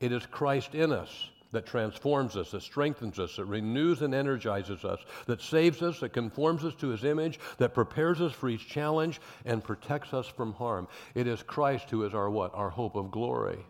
It 0.00 0.12
is 0.12 0.26
Christ 0.26 0.74
in 0.74 0.92
us 0.92 1.30
that 1.52 1.66
transforms 1.66 2.36
us, 2.36 2.50
that 2.50 2.62
strengthens 2.62 3.18
us, 3.20 3.36
that 3.36 3.44
renews 3.44 4.02
and 4.02 4.12
energizes 4.12 4.84
us, 4.84 5.00
that 5.26 5.40
saves 5.40 5.80
us, 5.80 6.00
that 6.00 6.12
conforms 6.12 6.64
us 6.64 6.74
to 6.74 6.88
his 6.88 7.04
image, 7.04 7.38
that 7.58 7.74
prepares 7.74 8.20
us 8.20 8.32
for 8.32 8.48
each 8.48 8.68
challenge 8.68 9.20
and 9.44 9.62
protects 9.62 10.12
us 10.12 10.26
from 10.26 10.52
harm. 10.52 10.88
It 11.14 11.28
is 11.28 11.44
Christ 11.44 11.88
who 11.90 12.04
is 12.04 12.12
our 12.12 12.28
what? 12.28 12.52
Our 12.54 12.70
hope 12.70 12.96
of 12.96 13.12
glory, 13.12 13.64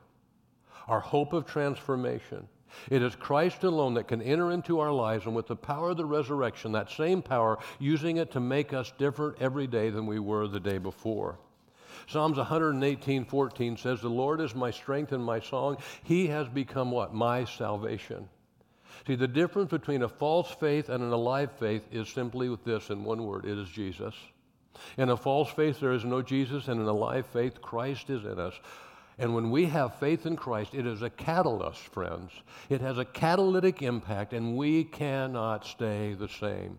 our 0.88 1.00
hope 1.00 1.34
of 1.34 1.44
transformation. 1.46 2.48
It 2.90 3.02
is 3.02 3.16
Christ 3.16 3.64
alone 3.64 3.94
that 3.94 4.08
can 4.08 4.22
enter 4.22 4.50
into 4.50 4.80
our 4.80 4.92
lives 4.92 5.26
and 5.26 5.36
with 5.36 5.46
the 5.46 5.56
power 5.56 5.90
of 5.90 5.98
the 5.98 6.06
resurrection, 6.06 6.72
that 6.72 6.90
same 6.90 7.20
power, 7.20 7.58
using 7.78 8.16
it 8.16 8.30
to 8.32 8.40
make 8.40 8.72
us 8.72 8.92
different 8.96 9.36
every 9.40 9.66
day 9.66 9.90
than 9.90 10.06
we 10.06 10.18
were 10.18 10.48
the 10.48 10.60
day 10.60 10.78
before. 10.78 11.38
Psalms 12.08 12.38
118, 12.38 13.26
14 13.26 13.76
says, 13.76 14.00
The 14.00 14.08
Lord 14.08 14.40
is 14.40 14.54
my 14.54 14.70
strength 14.70 15.12
and 15.12 15.22
my 15.22 15.40
song. 15.40 15.76
He 16.04 16.28
has 16.28 16.48
become 16.48 16.90
what? 16.90 17.12
My 17.12 17.44
salvation. 17.44 18.30
See, 19.06 19.14
the 19.14 19.28
difference 19.28 19.70
between 19.70 20.02
a 20.02 20.08
false 20.08 20.50
faith 20.50 20.88
and 20.88 21.02
an 21.02 21.12
alive 21.12 21.52
faith 21.58 21.82
is 21.92 22.08
simply 22.08 22.48
with 22.48 22.64
this 22.64 22.88
in 22.88 23.04
one 23.04 23.26
word 23.26 23.44
it 23.44 23.58
is 23.58 23.68
Jesus. 23.68 24.14
In 24.96 25.10
a 25.10 25.16
false 25.16 25.50
faith, 25.50 25.80
there 25.80 25.92
is 25.92 26.04
no 26.04 26.22
Jesus, 26.22 26.68
and 26.68 26.80
in 26.80 26.86
a 26.86 26.92
alive 26.92 27.26
faith, 27.26 27.60
Christ 27.60 28.08
is 28.08 28.24
in 28.24 28.40
us. 28.40 28.54
And 29.18 29.34
when 29.34 29.50
we 29.50 29.66
have 29.66 29.98
faith 29.98 30.24
in 30.24 30.36
Christ, 30.36 30.74
it 30.74 30.86
is 30.86 31.02
a 31.02 31.10
catalyst, 31.10 31.82
friends. 31.88 32.30
It 32.70 32.80
has 32.80 32.96
a 32.96 33.04
catalytic 33.04 33.82
impact, 33.82 34.32
and 34.32 34.56
we 34.56 34.84
cannot 34.84 35.66
stay 35.66 36.14
the 36.14 36.28
same. 36.28 36.78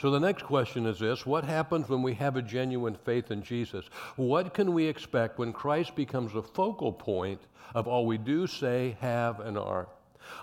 So 0.00 0.12
the 0.12 0.20
next 0.20 0.44
question 0.44 0.86
is 0.86 1.00
this 1.00 1.26
What 1.26 1.42
happens 1.42 1.88
when 1.88 2.02
we 2.02 2.14
have 2.14 2.36
a 2.36 2.42
genuine 2.42 2.94
faith 2.94 3.32
in 3.32 3.42
Jesus? 3.42 3.84
What 4.14 4.54
can 4.54 4.72
we 4.72 4.86
expect 4.86 5.38
when 5.38 5.52
Christ 5.52 5.96
becomes 5.96 6.34
a 6.34 6.42
focal 6.42 6.92
point 6.92 7.40
of 7.74 7.88
all 7.88 8.06
we 8.06 8.16
do, 8.16 8.46
say, 8.46 8.96
have, 9.00 9.40
and 9.40 9.58
are? 9.58 9.88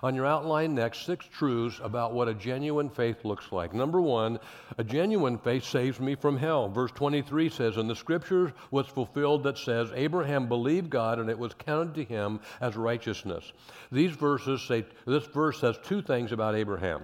On 0.03 0.13
your 0.13 0.25
outline 0.25 0.75
next, 0.75 1.05
six 1.05 1.25
truths 1.27 1.79
about 1.81 2.13
what 2.13 2.27
a 2.27 2.33
genuine 2.33 2.89
faith 2.89 3.23
looks 3.23 3.51
like. 3.51 3.73
Number 3.73 4.01
one, 4.01 4.39
a 4.77 4.83
genuine 4.83 5.37
faith 5.37 5.63
saves 5.63 5.99
me 5.99 6.15
from 6.15 6.37
hell. 6.37 6.67
Verse 6.67 6.91
23 6.91 7.49
says, 7.49 7.77
And 7.77 7.89
the 7.89 7.95
scripture 7.95 8.53
was 8.71 8.87
fulfilled 8.87 9.43
that 9.43 9.57
says, 9.57 9.91
Abraham 9.93 10.47
believed 10.47 10.89
God 10.89 11.19
and 11.19 11.29
it 11.29 11.37
was 11.37 11.53
counted 11.53 11.93
to 11.95 12.03
him 12.03 12.39
as 12.59 12.75
righteousness. 12.75 13.53
These 13.91 14.11
verses 14.11 14.61
say, 14.63 14.85
this 15.05 15.27
verse 15.27 15.59
says 15.59 15.77
two 15.83 16.01
things 16.01 16.31
about 16.31 16.55
Abraham. 16.55 17.03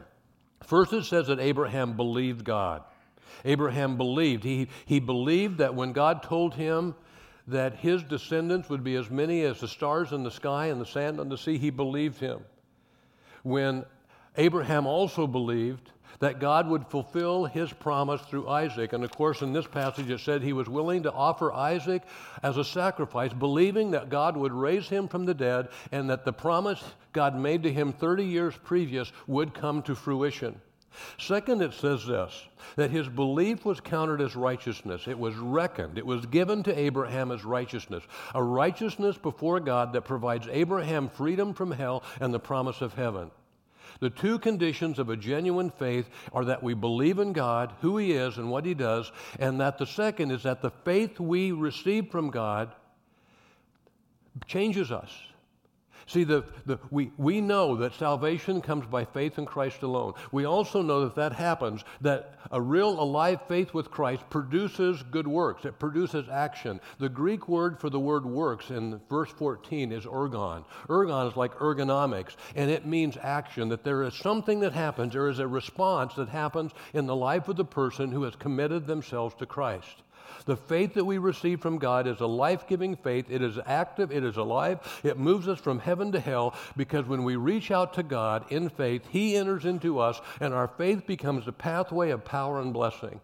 First, 0.64 0.94
it 0.94 1.04
says 1.06 1.28
that 1.28 1.40
Abraham 1.40 1.94
believed 1.94 2.44
God. 2.44 2.84
Abraham 3.46 3.98
believed. 3.98 4.44
He, 4.44 4.68
he 4.86 5.00
believed 5.00 5.58
that 5.58 5.76
when 5.76 5.92
God 5.92 6.24
told 6.24 6.54
him 6.56 6.96
that 7.48 7.76
his 7.76 8.04
descendants 8.04 8.70
would 8.70 8.84
be 8.84 8.96
as 8.96 9.10
many 9.10 9.42
as 9.44 9.60
the 9.60 9.68
stars 9.68 10.12
in 10.12 10.24
the 10.24 10.32
sky 10.32 10.68
and 10.68 10.80
the 10.80 10.86
sand 10.86 11.20
on 11.20 11.30
the 11.30 11.38
sea, 11.38 11.58
he 11.58 11.70
believed 11.70 12.20
him. 12.20 12.40
When 13.44 13.86
Abraham 14.38 14.86
also 14.86 15.26
believed 15.28 15.92
that 16.20 16.40
God 16.40 16.68
would 16.68 16.88
fulfill 16.88 17.46
his 17.46 17.72
promise 17.74 18.22
through 18.22 18.50
Isaac. 18.50 18.94
And 18.94 19.04
of 19.04 19.12
course, 19.12 19.42
in 19.42 19.54
this 19.54 19.68
passage, 19.68 20.10
it 20.10 20.20
said 20.20 20.42
he 20.42 20.54
was 20.54 20.70
willing 20.70 21.04
to 21.04 21.12
offer 21.12 21.52
Isaac 21.54 22.04
as 22.44 22.58
a 22.58 22.64
sacrifice, 22.64 23.34
believing 23.34 23.92
that 23.92 24.10
God 24.10 24.38
would 24.38 24.54
raise 24.54 24.88
him 24.88 25.08
from 25.08 25.26
the 25.26 25.34
dead 25.34 25.70
and 25.92 26.10
that 26.10 26.26
the 26.26 26.34
promise 26.34 26.84
God 27.14 27.36
made 27.36 27.64
to 27.64 27.74
him 27.74 27.94
30 27.94 28.24
years 28.24 28.56
previous 28.64 29.12
would 29.28 29.54
come 29.54 29.82
to 29.84 29.96
fruition. 29.96 30.60
Second, 31.18 31.62
it 31.62 31.74
says 31.74 32.06
this 32.06 32.48
that 32.76 32.92
his 32.92 33.08
belief 33.08 33.66
was 33.66 33.80
counted 33.80 34.22
as 34.22 34.36
righteousness. 34.36 35.08
It 35.08 35.18
was 35.18 35.36
reckoned, 35.36 35.98
it 35.98 36.06
was 36.06 36.26
given 36.26 36.64
to 36.64 36.78
Abraham 36.78 37.32
as 37.32 37.44
righteousness. 37.44 38.04
A 38.36 38.44
righteousness 38.44 39.18
before 39.18 39.60
God 39.60 39.94
that 39.94 40.04
provides 40.04 40.48
Abraham 40.52 41.10
freedom 41.10 41.54
from 41.54 41.72
hell 41.72 42.04
and 42.20 42.34
the 42.34 42.40
promise 42.40 42.82
of 42.82 42.94
heaven. 42.94 43.32
The 44.02 44.10
two 44.10 44.40
conditions 44.40 44.98
of 44.98 45.10
a 45.10 45.16
genuine 45.16 45.70
faith 45.70 46.10
are 46.34 46.44
that 46.46 46.64
we 46.64 46.74
believe 46.74 47.20
in 47.20 47.34
God, 47.34 47.72
who 47.82 47.98
He 47.98 48.14
is, 48.14 48.40
and 48.40 48.50
what 48.50 48.66
He 48.66 48.74
does, 48.74 49.12
and 49.40 49.62
that 49.62 49.78
the 49.78 49.86
second 49.86 50.32
is 50.32 50.44
that 50.44 50.62
the 50.62 50.72
faith 50.84 51.20
we 51.20 51.52
receive 51.52 52.10
from 52.10 52.32
God 52.32 52.74
changes 54.48 54.92
us. 54.92 55.12
See, 56.12 56.26
the, 56.26 56.44
the, 56.66 56.78
we, 56.90 57.10
we 57.16 57.40
know 57.40 57.78
that 57.78 57.94
salvation 57.94 58.60
comes 58.60 58.86
by 58.86 59.06
faith 59.06 59.38
in 59.38 59.46
Christ 59.46 59.82
alone. 59.82 60.14
We 60.34 60.44
also 60.44 60.82
know 60.82 61.06
that 61.06 61.16
that 61.16 61.32
happens, 61.32 61.86
that 62.02 62.38
a 62.52 62.62
real 62.62 63.00
alive 63.00 63.40
faith 63.48 63.74
with 63.74 63.90
Christ 63.90 64.30
produces 64.30 65.04
good 65.04 65.26
works. 65.26 65.64
It 65.64 65.80
produces 65.80 66.28
action. 66.28 66.82
The 67.00 67.08
Greek 67.08 67.48
word 67.48 67.80
for 67.80 67.90
the 67.90 67.98
word 67.98 68.26
works 68.26 68.72
in 68.72 69.00
verse 69.10 69.30
14 69.30 69.94
is 69.94 70.04
ergon. 70.04 70.66
Ergon 70.90 71.30
is 71.30 71.38
like 71.38 71.54
ergonomics, 71.56 72.36
and 72.56 72.70
it 72.70 72.86
means 72.86 73.16
action, 73.16 73.70
that 73.70 73.86
there 73.86 74.04
is 74.04 74.14
something 74.14 74.60
that 74.60 74.74
happens, 74.74 75.14
there 75.14 75.30
is 75.30 75.40
a 75.40 75.48
response 75.48 76.16
that 76.16 76.28
happens 76.28 76.74
in 76.94 77.06
the 77.06 77.16
life 77.16 77.48
of 77.48 77.56
the 77.56 77.64
person 77.64 78.12
who 78.12 78.24
has 78.24 78.36
committed 78.36 78.86
themselves 78.86 79.34
to 79.36 79.46
Christ. 79.46 80.04
The 80.46 80.56
faith 80.56 80.94
that 80.96 81.06
we 81.06 81.18
receive 81.18 81.62
from 81.62 81.78
God 81.78 82.08
is 82.08 82.20
a 82.20 82.28
life 82.28 82.68
giving 82.68 82.96
faith. 82.96 83.28
It 83.30 83.42
is 83.42 83.58
active, 83.66 84.12
it 84.12 84.24
is 84.24 84.38
alive, 84.38 85.02
it 85.04 85.18
moves 85.18 85.48
us 85.48 85.60
from 85.60 85.80
heaven 85.80 86.12
to 86.12 86.20
hell 86.20 86.56
because 86.76 87.06
when 87.06 87.24
we 87.24 87.36
reach 87.36 87.72
out 87.72 87.94
to 87.96 88.04
God 88.04 88.52
in 88.52 88.70
faith, 88.70 89.04
He 89.10 89.36
enters 89.36 89.66
into 89.66 90.00
us 90.00 90.20
and 90.40 90.54
our 90.54 90.68
faith 90.68 91.06
becomes 91.06 91.48
a 91.48 91.52
pathway 91.52 92.12
of 92.12 92.26
power 92.26 92.62
and 92.62 92.74
blessing. 92.74 93.22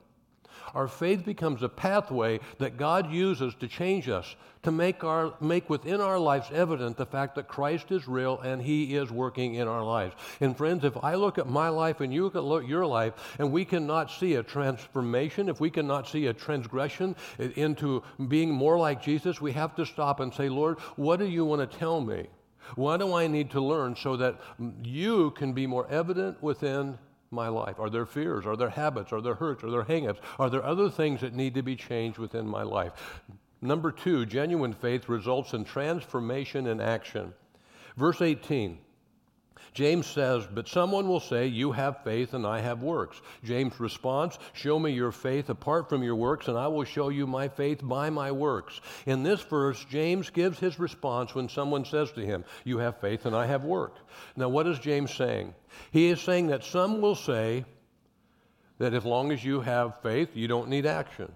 Our 0.74 0.88
faith 0.88 1.26
becomes 1.26 1.64
a 1.64 1.70
pathway 1.70 2.40
that 2.60 2.78
God 2.78 3.12
uses 3.12 3.54
to 3.56 3.68
change 3.68 4.10
us, 4.10 4.36
to 4.64 4.72
make, 4.72 5.04
our, 5.04 5.34
make 5.40 5.70
within 5.70 6.02
our 6.02 6.20
lives 6.20 6.50
evident 6.52 6.98
the 6.98 7.06
fact 7.06 7.36
that 7.36 7.48
Christ 7.48 7.92
is 7.92 8.08
real 8.08 8.40
and 8.42 8.62
He 8.62 8.96
is 8.96 9.10
working 9.12 9.56
in 9.56 9.68
our 9.68 9.84
lives. 9.84 10.16
And 10.42 10.58
friends, 10.58 10.84
if 10.84 10.98
I 11.04 11.16
look 11.16 11.38
at 11.38 11.48
my 11.48 11.70
life 11.70 12.02
and 12.02 12.14
you 12.14 12.24
look 12.30 12.36
at 12.36 12.68
your 12.68 12.86
life, 12.86 13.14
and 13.40 13.52
we 13.52 13.66
cannot 13.66 14.12
see 14.12 14.36
a 14.36 14.44
transformation, 14.44 15.50
if 15.50 15.60
we 15.60 15.70
cannot 15.70 16.08
see 16.08 16.28
a 16.28 16.34
transgression 16.34 17.16
into 17.38 18.04
being 18.28 18.52
more 18.52 18.78
like 18.78 19.02
Jesus, 19.02 19.40
we 19.40 19.54
have 19.54 19.76
to 19.76 19.86
stop 19.86 20.20
and 20.20 20.34
say, 20.34 20.50
Lord, 20.50 20.80
what 20.96 21.20
do 21.20 21.26
you 21.26 21.46
want 21.46 21.70
to 21.70 21.78
tell 21.78 22.02
me? 22.02 22.28
What 22.76 22.98
do 22.98 23.14
I 23.14 23.28
need 23.28 23.52
to 23.52 23.62
learn 23.62 23.96
so 23.96 24.18
that 24.18 24.40
you 24.84 25.32
can 25.32 25.54
be 25.54 25.66
more 25.68 25.88
evident 25.90 26.44
within 26.44 26.98
my 27.32 27.48
life? 27.48 27.80
Are 27.80 27.90
there 27.90 28.06
fears? 28.06 28.46
Are 28.46 28.56
there 28.56 28.70
habits? 28.70 29.12
Are 29.12 29.22
there 29.22 29.36
hurts? 29.36 29.64
Are 29.64 29.72
there 29.72 29.84
hangups? 29.84 30.20
Are 30.40 30.50
there 30.50 30.64
other 30.64 30.90
things 30.90 31.22
that 31.22 31.34
need 31.34 31.54
to 31.56 31.62
be 31.62 31.76
changed 31.76 32.18
within 32.18 32.48
my 32.48 32.64
life? 32.64 33.22
Number 33.62 33.92
two, 33.92 34.26
genuine 34.26 34.74
faith 34.74 35.10
results 35.10 35.54
in 35.54 35.66
transformation 35.66 36.68
and 36.68 36.82
action. 36.82 37.34
Verse 37.96 38.22
18 38.22 38.78
James 39.74 40.08
says, 40.08 40.48
But 40.52 40.68
someone 40.68 41.08
will 41.08 41.20
say, 41.20 41.48
You 41.48 41.72
have 41.72 42.04
faith 42.04 42.34
and 42.34 42.46
I 42.46 42.60
have 42.60 42.82
works. 42.82 43.22
James 43.44 43.80
responds, 43.80 44.40
Show 44.54 44.80
me 44.80 44.92
your 44.92 45.12
faith 45.12 45.50
apart 45.50 45.90
from 45.90 46.04
your 46.04 46.16
works, 46.16 46.48
and 46.48 46.58
I 46.58 46.68
will 46.68 46.84
show 46.84 47.10
you 47.10 47.28
my 47.28 47.48
faith 47.48 47.82
by 47.84 48.10
my 48.10 48.32
works. 48.32 48.82
In 49.06 49.24
this 49.24 49.42
verse, 49.42 49.86
James 49.90 50.30
gives 50.30 50.60
his 50.60 50.80
response 50.80 51.36
when 51.36 51.50
someone 51.50 51.86
says 51.86 52.12
to 52.14 52.26
him, 52.26 52.44
You 52.64 52.78
have 52.80 53.00
faith 53.00 53.26
and 53.26 53.36
I 53.36 53.46
have 53.46 53.64
work. 53.64 53.96
Now, 54.36 54.50
what 54.50 54.68
is 54.68 54.80
James 54.80 55.14
saying? 55.14 55.54
He 55.92 56.08
is 56.08 56.22
saying 56.22 56.48
that 56.48 56.64
some 56.64 57.02
will 57.02 57.16
say 57.16 57.66
that 58.78 58.94
as 58.94 59.06
long 59.06 59.32
as 59.32 59.44
you 59.44 59.62
have 59.62 60.02
faith, 60.02 60.36
you 60.36 60.48
don't 60.48 60.70
need 60.70 60.86
action. 60.86 61.32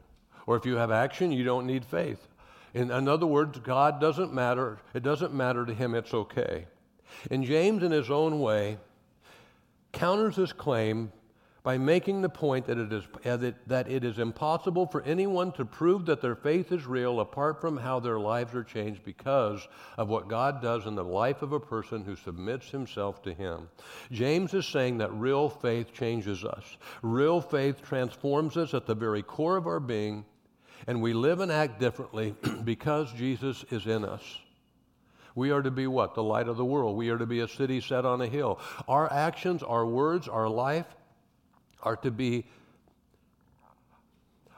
Or 0.45 0.55
if 0.55 0.65
you 0.65 0.75
have 0.75 0.91
action, 0.91 1.31
you 1.31 1.43
don't 1.43 1.65
need 1.65 1.85
faith. 1.85 2.27
In, 2.73 2.91
in 2.91 3.07
other 3.07 3.25
words, 3.25 3.59
God 3.59 3.99
doesn't 3.99 4.33
matter. 4.33 4.79
It 4.93 5.03
doesn't 5.03 5.33
matter 5.33 5.65
to 5.65 5.73
him, 5.73 5.95
it's 5.95 6.13
okay. 6.13 6.67
And 7.29 7.43
James, 7.43 7.83
in 7.83 7.91
his 7.91 8.09
own 8.09 8.39
way, 8.39 8.77
counters 9.91 10.35
this 10.35 10.53
claim 10.53 11.11
by 11.63 11.77
making 11.77 12.21
the 12.21 12.29
point 12.29 12.65
that 12.65 12.79
it, 12.79 12.91
is, 12.91 13.03
uh, 13.23 13.51
that 13.67 13.87
it 13.87 14.03
is 14.03 14.17
impossible 14.17 14.87
for 14.87 15.03
anyone 15.03 15.51
to 15.51 15.63
prove 15.63 16.07
that 16.07 16.19
their 16.19 16.35
faith 16.35 16.71
is 16.71 16.87
real 16.87 17.19
apart 17.19 17.61
from 17.61 17.77
how 17.77 17.99
their 17.99 18.19
lives 18.19 18.55
are 18.55 18.63
changed 18.63 19.03
because 19.03 19.67
of 19.97 20.09
what 20.09 20.27
God 20.27 20.61
does 20.61 20.87
in 20.87 20.95
the 20.95 21.03
life 21.03 21.43
of 21.43 21.53
a 21.53 21.59
person 21.59 22.03
who 22.03 22.15
submits 22.15 22.69
himself 22.69 23.21
to 23.23 23.33
Him. 23.33 23.69
James 24.11 24.55
is 24.55 24.65
saying 24.65 24.97
that 24.97 25.13
real 25.13 25.49
faith 25.49 25.93
changes 25.93 26.43
us. 26.43 26.77
Real 27.03 27.39
faith 27.39 27.83
transforms 27.83 28.57
us 28.57 28.73
at 28.73 28.87
the 28.87 28.95
very 28.95 29.21
core 29.21 29.57
of 29.57 29.67
our 29.67 29.79
being, 29.79 30.25
and 30.87 30.99
we 30.99 31.13
live 31.13 31.41
and 31.41 31.51
act 31.51 31.79
differently 31.79 32.35
because 32.63 33.13
Jesus 33.13 33.63
is 33.69 33.85
in 33.85 34.03
us. 34.03 34.23
We 35.35 35.51
are 35.51 35.61
to 35.61 35.71
be 35.71 35.87
what? 35.87 36.15
The 36.15 36.23
light 36.23 36.47
of 36.47 36.57
the 36.57 36.65
world. 36.65 36.97
We 36.97 37.09
are 37.09 37.17
to 37.17 37.25
be 37.25 37.39
a 37.39 37.47
city 37.47 37.81
set 37.81 38.05
on 38.05 38.21
a 38.21 38.27
hill. 38.27 38.59
Our 38.87 39.11
actions, 39.11 39.63
our 39.63 39.85
words, 39.85 40.27
our 40.27 40.49
life 40.49 40.85
are 41.83 41.95
to 41.97 42.11
be, 42.11 42.45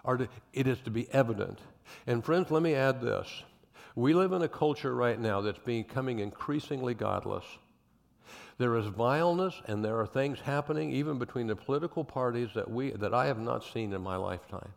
are 0.03 0.17
to, 0.17 0.27
it 0.53 0.67
is 0.67 0.79
to 0.81 0.91
be 0.91 1.09
evident. 1.11 1.59
And 2.07 2.23
friends, 2.23 2.51
let 2.51 2.63
me 2.63 2.73
add 2.73 3.01
this. 3.01 3.27
We 3.95 4.13
live 4.13 4.31
in 4.31 4.41
a 4.41 4.47
culture 4.47 4.93
right 4.95 5.19
now 5.19 5.41
that's 5.41 5.59
becoming 5.59 6.19
increasingly 6.19 6.95
godless. 6.95 7.45
There 8.57 8.75
is 8.77 8.85
vileness 8.87 9.61
and 9.67 9.83
there 9.83 9.99
are 9.99 10.07
things 10.07 10.39
happening 10.39 10.91
even 10.91 11.19
between 11.19 11.47
the 11.47 11.55
political 11.55 12.03
parties 12.03 12.49
that, 12.55 12.69
we, 12.69 12.91
that 12.91 13.13
I 13.13 13.27
have 13.27 13.39
not 13.39 13.63
seen 13.63 13.93
in 13.93 14.01
my 14.01 14.15
lifetime. 14.15 14.73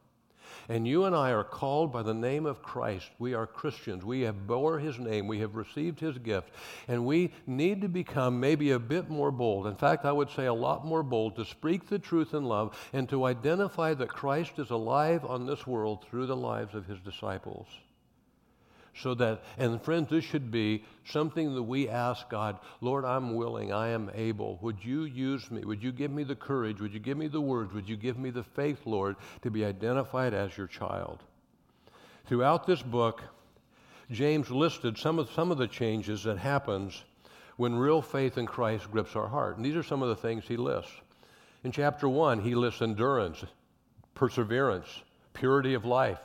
And 0.69 0.87
you 0.87 1.05
and 1.05 1.15
I 1.15 1.31
are 1.31 1.45
called 1.45 1.93
by 1.93 2.03
the 2.03 2.15
name 2.15 2.47
of 2.47 2.63
Christ. 2.63 3.11
We 3.19 3.35
are 3.35 3.47
Christians. 3.47 4.05
We 4.05 4.23
have 4.23 4.47
bore 4.47 4.79
his 4.79 4.99
name. 4.99 5.27
We 5.27 5.41
have 5.41 5.55
received 5.55 6.01
his 6.01 6.19
gift. 6.19 6.51
And 6.89 7.07
we 7.07 7.33
need 7.47 7.83
to 7.83 7.89
become 7.89 8.41
maybe 8.41 8.73
a 8.73 8.79
bit 8.79 9.09
more 9.09 9.31
bold. 9.31 9.67
In 9.67 9.77
fact, 9.77 10.05
I 10.05 10.13
would 10.13 10.31
say 10.31 10.47
a 10.47 10.55
lot 10.55 10.85
more 10.85 11.03
bold 11.03 11.37
to 11.37 11.45
speak 11.45 11.89
the 11.89 11.99
truth 11.99 12.35
in 12.35 12.45
love 12.45 12.77
and 12.93 13.09
to 13.09 13.25
identify 13.25 13.95
that 13.95 14.09
Christ 14.09 14.59
is 14.59 14.71
alive 14.71 15.25
on 15.25 15.47
this 15.47 15.67
world 15.67 16.05
through 16.09 16.27
the 16.27 16.37
lives 16.37 16.75
of 16.75 16.87
his 16.87 17.01
disciples. 17.01 17.67
So 19.03 19.15
that, 19.15 19.43
and 19.59 19.81
friends, 19.83 20.09
this 20.09 20.25
should 20.25 20.51
be 20.51 20.85
something 21.05 21.55
that 21.55 21.63
we 21.63 21.89
ask 21.89 22.29
God, 22.31 22.59
Lord, 22.81 23.05
I'm 23.05 23.35
willing, 23.35 23.73
I 23.73 23.89
am 23.89 24.11
able. 24.15 24.59
Would 24.63 24.83
you 24.83 25.05
use 25.05 25.51
me? 25.51 25.65
Would 25.65 25.83
you 25.83 25.93
give 25.93 26.11
me 26.11 26.25
the 26.25 26.35
courage? 26.35 26.81
Would 26.81 26.95
you 26.95 27.01
give 27.01 27.19
me 27.19 27.29
the 27.29 27.41
words? 27.41 27.75
Would 27.75 27.89
you 27.89 27.97
give 27.97 28.19
me 28.19 28.31
the 28.31 28.43
faith, 28.43 28.87
Lord, 28.87 29.17
to 29.43 29.51
be 29.51 29.65
identified 29.67 30.33
as 30.33 30.57
your 30.57 30.67
child? 30.67 31.23
Throughout 32.27 32.67
this 32.67 32.81
book, 32.81 33.23
James 34.11 34.51
listed 34.51 34.97
some 34.97 35.19
of, 35.19 35.31
some 35.31 35.51
of 35.51 35.59
the 35.59 35.69
changes 35.69 36.25
that 36.25 36.39
happens 36.39 37.05
when 37.57 37.75
real 37.75 38.01
faith 38.01 38.39
in 38.39 38.47
Christ 38.47 38.91
grips 38.91 39.15
our 39.15 39.29
heart. 39.29 39.57
And 39.57 39.65
these 39.65 39.77
are 39.77 39.83
some 39.83 40.03
of 40.03 40.09
the 40.09 40.17
things 40.17 40.45
he 40.47 40.57
lists. 40.57 40.93
In 41.65 41.73
chapter 41.73 42.09
1, 42.09 42.41
he 42.41 42.55
lists 42.55 42.81
endurance, 42.81 43.45
perseverance, 44.15 44.89
purity 45.35 45.75
of 45.75 45.85
life, 45.85 46.21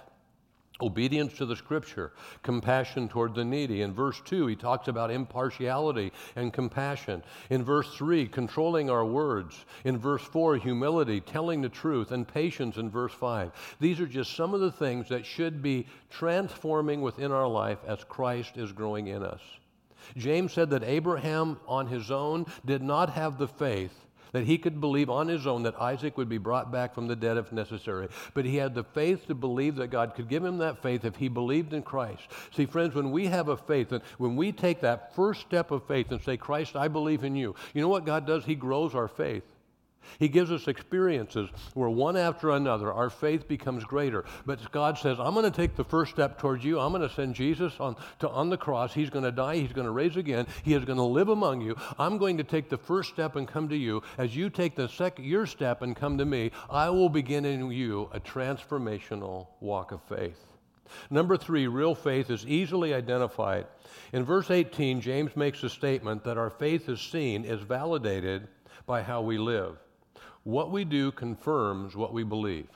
obedience 0.81 1.33
to 1.33 1.45
the 1.45 1.55
scripture, 1.55 2.11
compassion 2.43 3.07
toward 3.07 3.35
the 3.35 3.45
needy. 3.45 3.81
In 3.81 3.93
verse 3.93 4.21
2, 4.25 4.47
he 4.47 4.55
talks 4.55 4.87
about 4.87 5.11
impartiality 5.11 6.11
and 6.35 6.51
compassion. 6.51 7.23
In 7.49 7.63
verse 7.63 7.93
3, 7.95 8.27
controlling 8.27 8.89
our 8.89 9.05
words. 9.05 9.65
In 9.83 9.97
verse 9.97 10.23
4, 10.23 10.57
humility, 10.57 11.21
telling 11.21 11.61
the 11.61 11.69
truth, 11.69 12.11
and 12.11 12.27
patience 12.27 12.77
in 12.77 12.89
verse 12.89 13.13
5. 13.13 13.77
These 13.79 13.99
are 13.99 14.07
just 14.07 14.35
some 14.35 14.53
of 14.53 14.61
the 14.61 14.71
things 14.71 15.09
that 15.09 15.25
should 15.25 15.61
be 15.61 15.87
transforming 16.09 17.01
within 17.01 17.31
our 17.31 17.47
life 17.47 17.79
as 17.87 18.03
Christ 18.03 18.57
is 18.57 18.71
growing 18.71 19.07
in 19.07 19.23
us. 19.23 19.41
James 20.17 20.51
said 20.51 20.69
that 20.71 20.83
Abraham 20.83 21.59
on 21.67 21.87
his 21.87 22.11
own 22.11 22.45
did 22.65 22.81
not 22.81 23.11
have 23.11 23.37
the 23.37 23.47
faith 23.47 24.07
that 24.31 24.45
he 24.45 24.57
could 24.57 24.79
believe 24.79 25.09
on 25.09 25.27
his 25.27 25.45
own 25.45 25.63
that 25.63 25.79
Isaac 25.79 26.17
would 26.17 26.29
be 26.29 26.37
brought 26.37 26.71
back 26.71 26.93
from 26.93 27.07
the 27.07 27.15
dead 27.15 27.37
if 27.37 27.51
necessary. 27.51 28.07
But 28.33 28.45
he 28.45 28.57
had 28.57 28.75
the 28.75 28.83
faith 28.83 29.27
to 29.27 29.35
believe 29.35 29.75
that 29.75 29.87
God 29.87 30.15
could 30.15 30.29
give 30.29 30.43
him 30.43 30.57
that 30.59 30.81
faith 30.81 31.05
if 31.05 31.15
he 31.15 31.27
believed 31.27 31.73
in 31.73 31.83
Christ. 31.83 32.23
See, 32.55 32.65
friends, 32.65 32.95
when 32.95 33.11
we 33.11 33.27
have 33.27 33.47
a 33.47 33.57
faith, 33.57 33.91
and 33.91 34.03
when 34.17 34.35
we 34.35 34.51
take 34.51 34.81
that 34.81 35.15
first 35.15 35.41
step 35.41 35.71
of 35.71 35.87
faith 35.87 36.11
and 36.11 36.21
say, 36.21 36.37
Christ, 36.37 36.75
I 36.75 36.87
believe 36.87 37.23
in 37.23 37.35
you, 37.35 37.55
you 37.73 37.81
know 37.81 37.89
what 37.89 38.05
God 38.05 38.25
does? 38.25 38.45
He 38.45 38.55
grows 38.55 38.95
our 38.95 39.07
faith. 39.07 39.43
He 40.19 40.27
gives 40.27 40.51
us 40.51 40.67
experiences 40.67 41.49
where 41.73 41.89
one 41.89 42.17
after 42.17 42.51
another 42.51 42.91
our 42.91 43.09
faith 43.09 43.47
becomes 43.47 43.83
greater. 43.83 44.25
But 44.45 44.71
God 44.71 44.97
says, 44.97 45.19
I'm 45.19 45.33
going 45.33 45.49
to 45.49 45.55
take 45.55 45.75
the 45.75 45.83
first 45.83 46.11
step 46.11 46.37
towards 46.37 46.63
you. 46.63 46.79
I'm 46.79 46.91
going 46.91 47.07
to 47.07 47.13
send 47.13 47.35
Jesus 47.35 47.73
on, 47.79 47.95
to, 48.19 48.29
on 48.29 48.49
the 48.49 48.57
cross. 48.57 48.93
He's 48.93 49.09
going 49.09 49.25
to 49.25 49.31
die. 49.31 49.57
He's 49.57 49.73
going 49.73 49.85
to 49.85 49.91
raise 49.91 50.17
again. 50.17 50.47
He 50.63 50.73
is 50.73 50.85
going 50.85 50.97
to 50.97 51.03
live 51.03 51.29
among 51.29 51.61
you. 51.61 51.75
I'm 51.97 52.17
going 52.17 52.37
to 52.37 52.43
take 52.43 52.69
the 52.69 52.77
first 52.77 53.09
step 53.09 53.35
and 53.35 53.47
come 53.47 53.69
to 53.69 53.77
you. 53.77 54.03
As 54.17 54.35
you 54.35 54.49
take 54.49 54.75
the 54.75 54.87
second, 54.89 55.25
your 55.25 55.45
step 55.45 55.81
and 55.81 55.95
come 55.95 56.17
to 56.17 56.25
me, 56.25 56.51
I 56.69 56.89
will 56.89 57.09
begin 57.09 57.45
in 57.45 57.71
you 57.71 58.09
a 58.13 58.19
transformational 58.19 59.47
walk 59.59 59.91
of 59.91 60.01
faith. 60.03 60.39
Number 61.09 61.37
three, 61.37 61.67
real 61.67 61.95
faith 61.95 62.29
is 62.29 62.45
easily 62.45 62.93
identified. 62.93 63.65
In 64.13 64.25
verse 64.25 64.51
18, 64.51 65.01
James 65.01 65.35
makes 65.35 65.63
a 65.63 65.69
statement 65.69 66.23
that 66.25 66.37
our 66.37 66.49
faith 66.49 66.89
is 66.89 66.99
seen, 66.99 67.45
is 67.45 67.61
validated 67.61 68.47
by 68.85 69.01
how 69.01 69.21
we 69.21 69.37
live. 69.37 69.77
What 70.43 70.71
we 70.71 70.85
do 70.85 71.11
confirms 71.11 71.95
what 71.95 72.13
we 72.13 72.23
believe. 72.23 72.67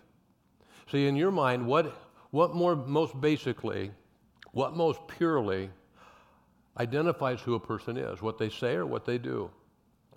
See, 0.92 1.08
in 1.08 1.16
your 1.16 1.32
mind, 1.32 1.66
what, 1.66 1.94
what 2.32 2.54
more, 2.54 2.76
most 2.76 3.20
basically, 3.20 3.92
what 4.52 4.76
most 4.76 5.00
purely 5.08 5.72
identifies 6.78 7.42
who 7.42 7.56
a 7.56 7.60
person 7.60 7.98
is, 7.98 8.22
what 8.22 8.38
they 8.38 8.50
say 8.50 8.76
or 8.76 8.86
what 8.86 9.06
they 9.06 9.18
do? 9.18 9.50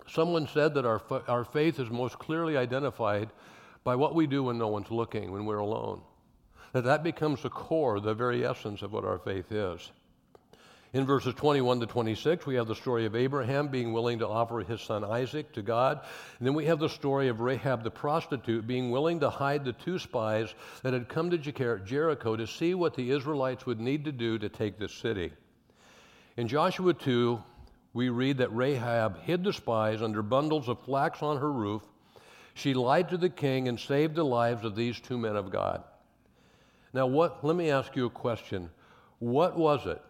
Someone 0.07 0.47
said 0.47 0.73
that 0.75 0.85
our, 0.85 1.01
our 1.27 1.43
faith 1.43 1.79
is 1.79 1.89
most 1.89 2.19
clearly 2.19 2.57
identified 2.57 3.29
by 3.83 3.95
what 3.95 4.15
we 4.15 4.27
do 4.27 4.43
when 4.43 4.57
no 4.57 4.67
one's 4.67 4.91
looking, 4.91 5.31
when 5.31 5.45
we're 5.45 5.57
alone. 5.57 6.01
That 6.73 6.83
that 6.83 7.03
becomes 7.03 7.41
the 7.41 7.49
core, 7.49 7.99
the 7.99 8.13
very 8.13 8.45
essence 8.45 8.81
of 8.81 8.91
what 8.91 9.05
our 9.05 9.17
faith 9.17 9.51
is. 9.51 9.91
In 10.91 11.05
verses 11.05 11.35
21 11.35 11.81
to 11.81 11.85
26, 11.85 12.47
we 12.47 12.55
have 12.55 12.67
the 12.67 12.73
story 12.73 13.05
of 13.05 13.15
Abraham 13.15 13.67
being 13.67 13.93
willing 13.93 14.17
to 14.19 14.27
offer 14.27 14.61
his 14.61 14.81
son 14.81 15.03
Isaac 15.03 15.51
to 15.53 15.61
God. 15.61 15.99
And 16.39 16.47
then 16.47 16.55
we 16.55 16.65
have 16.65 16.79
the 16.79 16.89
story 16.89 17.27
of 17.27 17.41
Rahab 17.41 17.83
the 17.83 17.91
prostitute 17.91 18.65
being 18.65 18.89
willing 18.89 19.19
to 19.19 19.29
hide 19.29 19.63
the 19.63 19.73
two 19.73 19.99
spies 19.99 20.55
that 20.81 20.93
had 20.93 21.07
come 21.07 21.29
to 21.29 21.37
Jericho 21.37 22.35
to 22.35 22.47
see 22.47 22.73
what 22.73 22.95
the 22.95 23.11
Israelites 23.11 23.67
would 23.67 23.79
need 23.79 24.03
to 24.05 24.11
do 24.11 24.39
to 24.39 24.49
take 24.49 24.79
this 24.79 24.93
city. 24.93 25.31
In 26.37 26.47
Joshua 26.47 26.95
2, 26.95 27.39
we 27.93 28.09
read 28.09 28.39
that 28.39 28.55
Rahab 28.55 29.21
hid 29.21 29.43
the 29.43 29.53
spies 29.53 30.01
under 30.01 30.23
bundles 30.23 30.69
of 30.69 30.79
flax 30.79 31.21
on 31.21 31.37
her 31.37 31.51
roof. 31.51 31.83
She 32.55 32.73
lied 32.73 33.09
to 33.09 33.17
the 33.17 33.29
king 33.29 33.67
and 33.67 33.79
saved 33.79 34.15
the 34.15 34.25
lives 34.25 34.65
of 34.65 34.75
these 34.75 34.99
two 34.99 35.19
men 35.19 35.35
of 35.35 35.51
God. 35.51 35.83
Now, 36.93 37.05
what, 37.05 37.45
let 37.45 37.55
me 37.55 37.69
ask 37.69 37.95
you 37.95 38.07
a 38.07 38.09
question. 38.09 38.71
What 39.19 39.55
was 39.55 39.85
it 39.85 40.01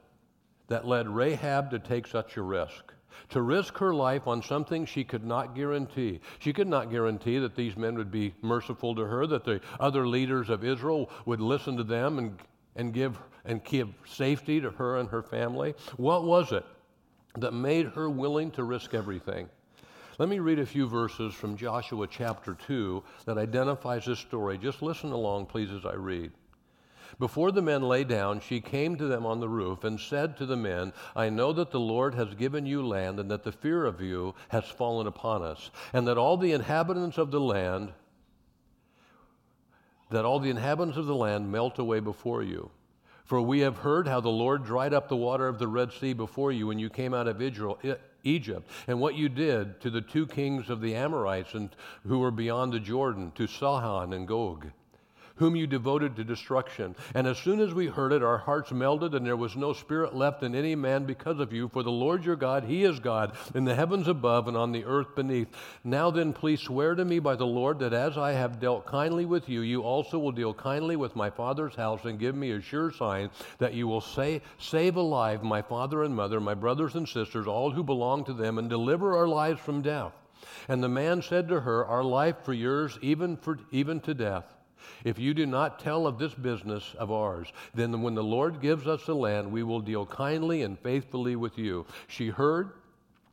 that 0.69 0.87
led 0.87 1.09
Rahab 1.09 1.69
to 1.71 1.79
take 1.79 2.07
such 2.07 2.37
a 2.37 2.41
risk. 2.41 2.93
To 3.29 3.41
risk 3.41 3.77
her 3.77 3.93
life 3.93 4.27
on 4.27 4.41
something 4.41 4.85
she 4.85 5.03
could 5.03 5.25
not 5.25 5.53
guarantee. 5.53 6.21
She 6.39 6.53
could 6.53 6.67
not 6.67 6.89
guarantee 6.89 7.37
that 7.39 7.55
these 7.55 7.75
men 7.75 7.95
would 7.95 8.11
be 8.11 8.33
merciful 8.41 8.95
to 8.95 9.01
her, 9.01 9.27
that 9.27 9.43
the 9.43 9.61
other 9.79 10.07
leaders 10.07 10.49
of 10.49 10.63
Israel 10.63 11.11
would 11.25 11.41
listen 11.41 11.75
to 11.77 11.83
them 11.83 12.17
and, 12.17 12.39
and, 12.75 12.93
give, 12.93 13.19
and 13.45 13.63
give 13.63 13.89
safety 14.05 14.61
to 14.61 14.71
her 14.71 14.97
and 14.97 15.09
her 15.09 15.21
family. 15.21 15.75
What 15.97 16.23
was 16.23 16.51
it 16.51 16.65
that 17.37 17.53
made 17.53 17.87
her 17.87 18.09
willing 18.09 18.51
to 18.51 18.63
risk 18.63 18.93
everything? 18.93 19.49
Let 20.17 20.27
me 20.27 20.39
read 20.39 20.59
a 20.59 20.65
few 20.65 20.87
verses 20.87 21.33
from 21.33 21.55
Joshua 21.55 22.07
chapter 22.07 22.53
2 22.53 23.03
that 23.25 23.37
identifies 23.37 24.05
this 24.05 24.19
story. 24.19 24.57
Just 24.57 24.81
listen 24.81 25.11
along, 25.11 25.45
please, 25.45 25.71
as 25.71 25.85
I 25.85 25.93
read. 25.93 26.31
Before 27.17 27.51
the 27.51 27.61
men 27.61 27.81
lay 27.81 28.03
down, 28.03 28.39
she 28.39 28.61
came 28.61 28.95
to 28.97 29.07
them 29.07 29.25
on 29.25 29.39
the 29.39 29.49
roof 29.49 29.83
and 29.83 29.99
said 29.99 30.37
to 30.37 30.45
the 30.45 30.55
men, 30.55 30.93
I 31.15 31.29
know 31.29 31.51
that 31.53 31.71
the 31.71 31.79
Lord 31.79 32.13
has 32.15 32.35
given 32.35 32.65
you 32.65 32.85
land, 32.85 33.19
and 33.19 33.31
that 33.31 33.43
the 33.43 33.51
fear 33.51 33.85
of 33.85 34.01
you 34.01 34.35
has 34.49 34.65
fallen 34.65 35.07
upon 35.07 35.41
us, 35.41 35.71
and 35.93 36.07
that 36.07 36.17
all 36.17 36.37
the 36.37 36.51
inhabitants 36.51 37.17
of 37.17 37.31
the 37.31 37.41
land 37.41 37.93
that 40.09 40.25
all 40.25 40.39
the 40.39 40.49
inhabitants 40.49 40.97
of 40.97 41.05
the 41.05 41.15
land 41.15 41.51
melt 41.51 41.79
away 41.79 41.99
before 41.99 42.43
you. 42.43 42.71
For 43.25 43.41
we 43.41 43.59
have 43.59 43.77
heard 43.77 44.07
how 44.07 44.19
the 44.19 44.29
Lord 44.29 44.65
dried 44.65 44.91
up 44.93 45.07
the 45.07 45.15
water 45.15 45.47
of 45.47 45.59
the 45.59 45.67
Red 45.67 45.93
Sea 45.93 46.13
before 46.13 46.51
you 46.51 46.65
when 46.65 46.79
you 46.79 46.89
came 46.89 47.13
out 47.13 47.27
of 47.27 47.41
Egypt, 48.23 48.71
and 48.87 48.99
what 48.99 49.13
you 49.13 49.29
did 49.29 49.79
to 49.81 49.91
the 49.91 50.01
two 50.01 50.25
kings 50.25 50.69
of 50.71 50.81
the 50.81 50.95
Amorites 50.95 51.53
and 51.53 51.69
who 52.07 52.17
were 52.19 52.31
beyond 52.31 52.73
the 52.73 52.79
Jordan, 52.79 53.31
to 53.35 53.45
Sihon 53.45 54.13
and 54.13 54.29
Og 54.31 54.71
whom 55.39 55.55
you 55.55 55.65
devoted 55.65 56.15
to 56.17 56.23
destruction. 56.23 56.93
And 57.15 57.25
as 57.25 57.37
soon 57.37 57.61
as 57.61 57.73
we 57.73 57.87
heard 57.87 58.11
it, 58.11 58.21
our 58.21 58.37
hearts 58.37 58.71
melted, 58.71 59.15
and 59.15 59.25
there 59.25 59.37
was 59.37 59.55
no 59.55 59.71
spirit 59.71 60.13
left 60.13 60.43
in 60.43 60.53
any 60.53 60.75
man 60.75 61.05
because 61.05 61.39
of 61.39 61.53
you. 61.53 61.69
For 61.69 61.81
the 61.81 61.89
Lord 61.89 62.25
your 62.25 62.35
God, 62.35 62.65
He 62.65 62.83
is 62.83 62.99
God, 62.99 63.37
in 63.55 63.63
the 63.63 63.73
heavens 63.73 64.09
above 64.09 64.49
and 64.49 64.57
on 64.57 64.73
the 64.73 64.83
earth 64.83 65.15
beneath. 65.15 65.47
Now 65.85 66.11
then, 66.11 66.33
please 66.33 66.59
swear 66.59 66.93
to 66.93 67.05
me 67.05 67.19
by 67.19 67.37
the 67.37 67.45
Lord 67.45 67.79
that 67.79 67.93
as 67.93 68.17
I 68.17 68.33
have 68.33 68.59
dealt 68.59 68.85
kindly 68.85 69.25
with 69.25 69.47
you, 69.47 69.61
you 69.61 69.81
also 69.81 70.19
will 70.19 70.33
deal 70.33 70.53
kindly 70.53 70.97
with 70.97 71.15
my 71.15 71.29
father's 71.29 71.75
house, 71.75 72.03
and 72.03 72.19
give 72.19 72.35
me 72.35 72.51
a 72.51 72.61
sure 72.61 72.91
sign 72.91 73.29
that 73.59 73.73
you 73.73 73.87
will 73.87 74.01
say, 74.01 74.41
save 74.57 74.97
alive 74.97 75.41
my 75.41 75.61
father 75.61 76.03
and 76.03 76.13
mother, 76.13 76.41
my 76.41 76.53
brothers 76.53 76.95
and 76.95 77.07
sisters, 77.07 77.47
all 77.47 77.71
who 77.71 77.83
belong 77.83 78.25
to 78.25 78.33
them, 78.33 78.57
and 78.57 78.69
deliver 78.69 79.15
our 79.15 79.27
lives 79.27 79.61
from 79.61 79.81
death. 79.81 80.11
And 80.67 80.83
the 80.83 80.89
man 80.89 81.21
said 81.21 81.47
to 81.47 81.61
her, 81.61 81.85
Our 81.85 82.03
life 82.03 82.43
for 82.43 82.53
yours, 82.53 82.99
even, 83.01 83.37
for, 83.37 83.57
even 83.71 83.99
to 84.01 84.13
death. 84.13 84.45
If 85.03 85.19
you 85.19 85.33
do 85.33 85.45
not 85.45 85.79
tell 85.79 86.07
of 86.07 86.17
this 86.17 86.33
business 86.33 86.95
of 86.97 87.11
ours, 87.11 87.51
then 87.73 88.01
when 88.01 88.15
the 88.15 88.23
Lord 88.23 88.61
gives 88.61 88.87
us 88.87 89.05
the 89.05 89.15
land, 89.15 89.51
we 89.51 89.63
will 89.63 89.81
deal 89.81 90.05
kindly 90.05 90.61
and 90.63 90.79
faithfully 90.79 91.35
with 91.35 91.57
you. 91.57 91.85
She 92.07 92.29
heard 92.29 92.71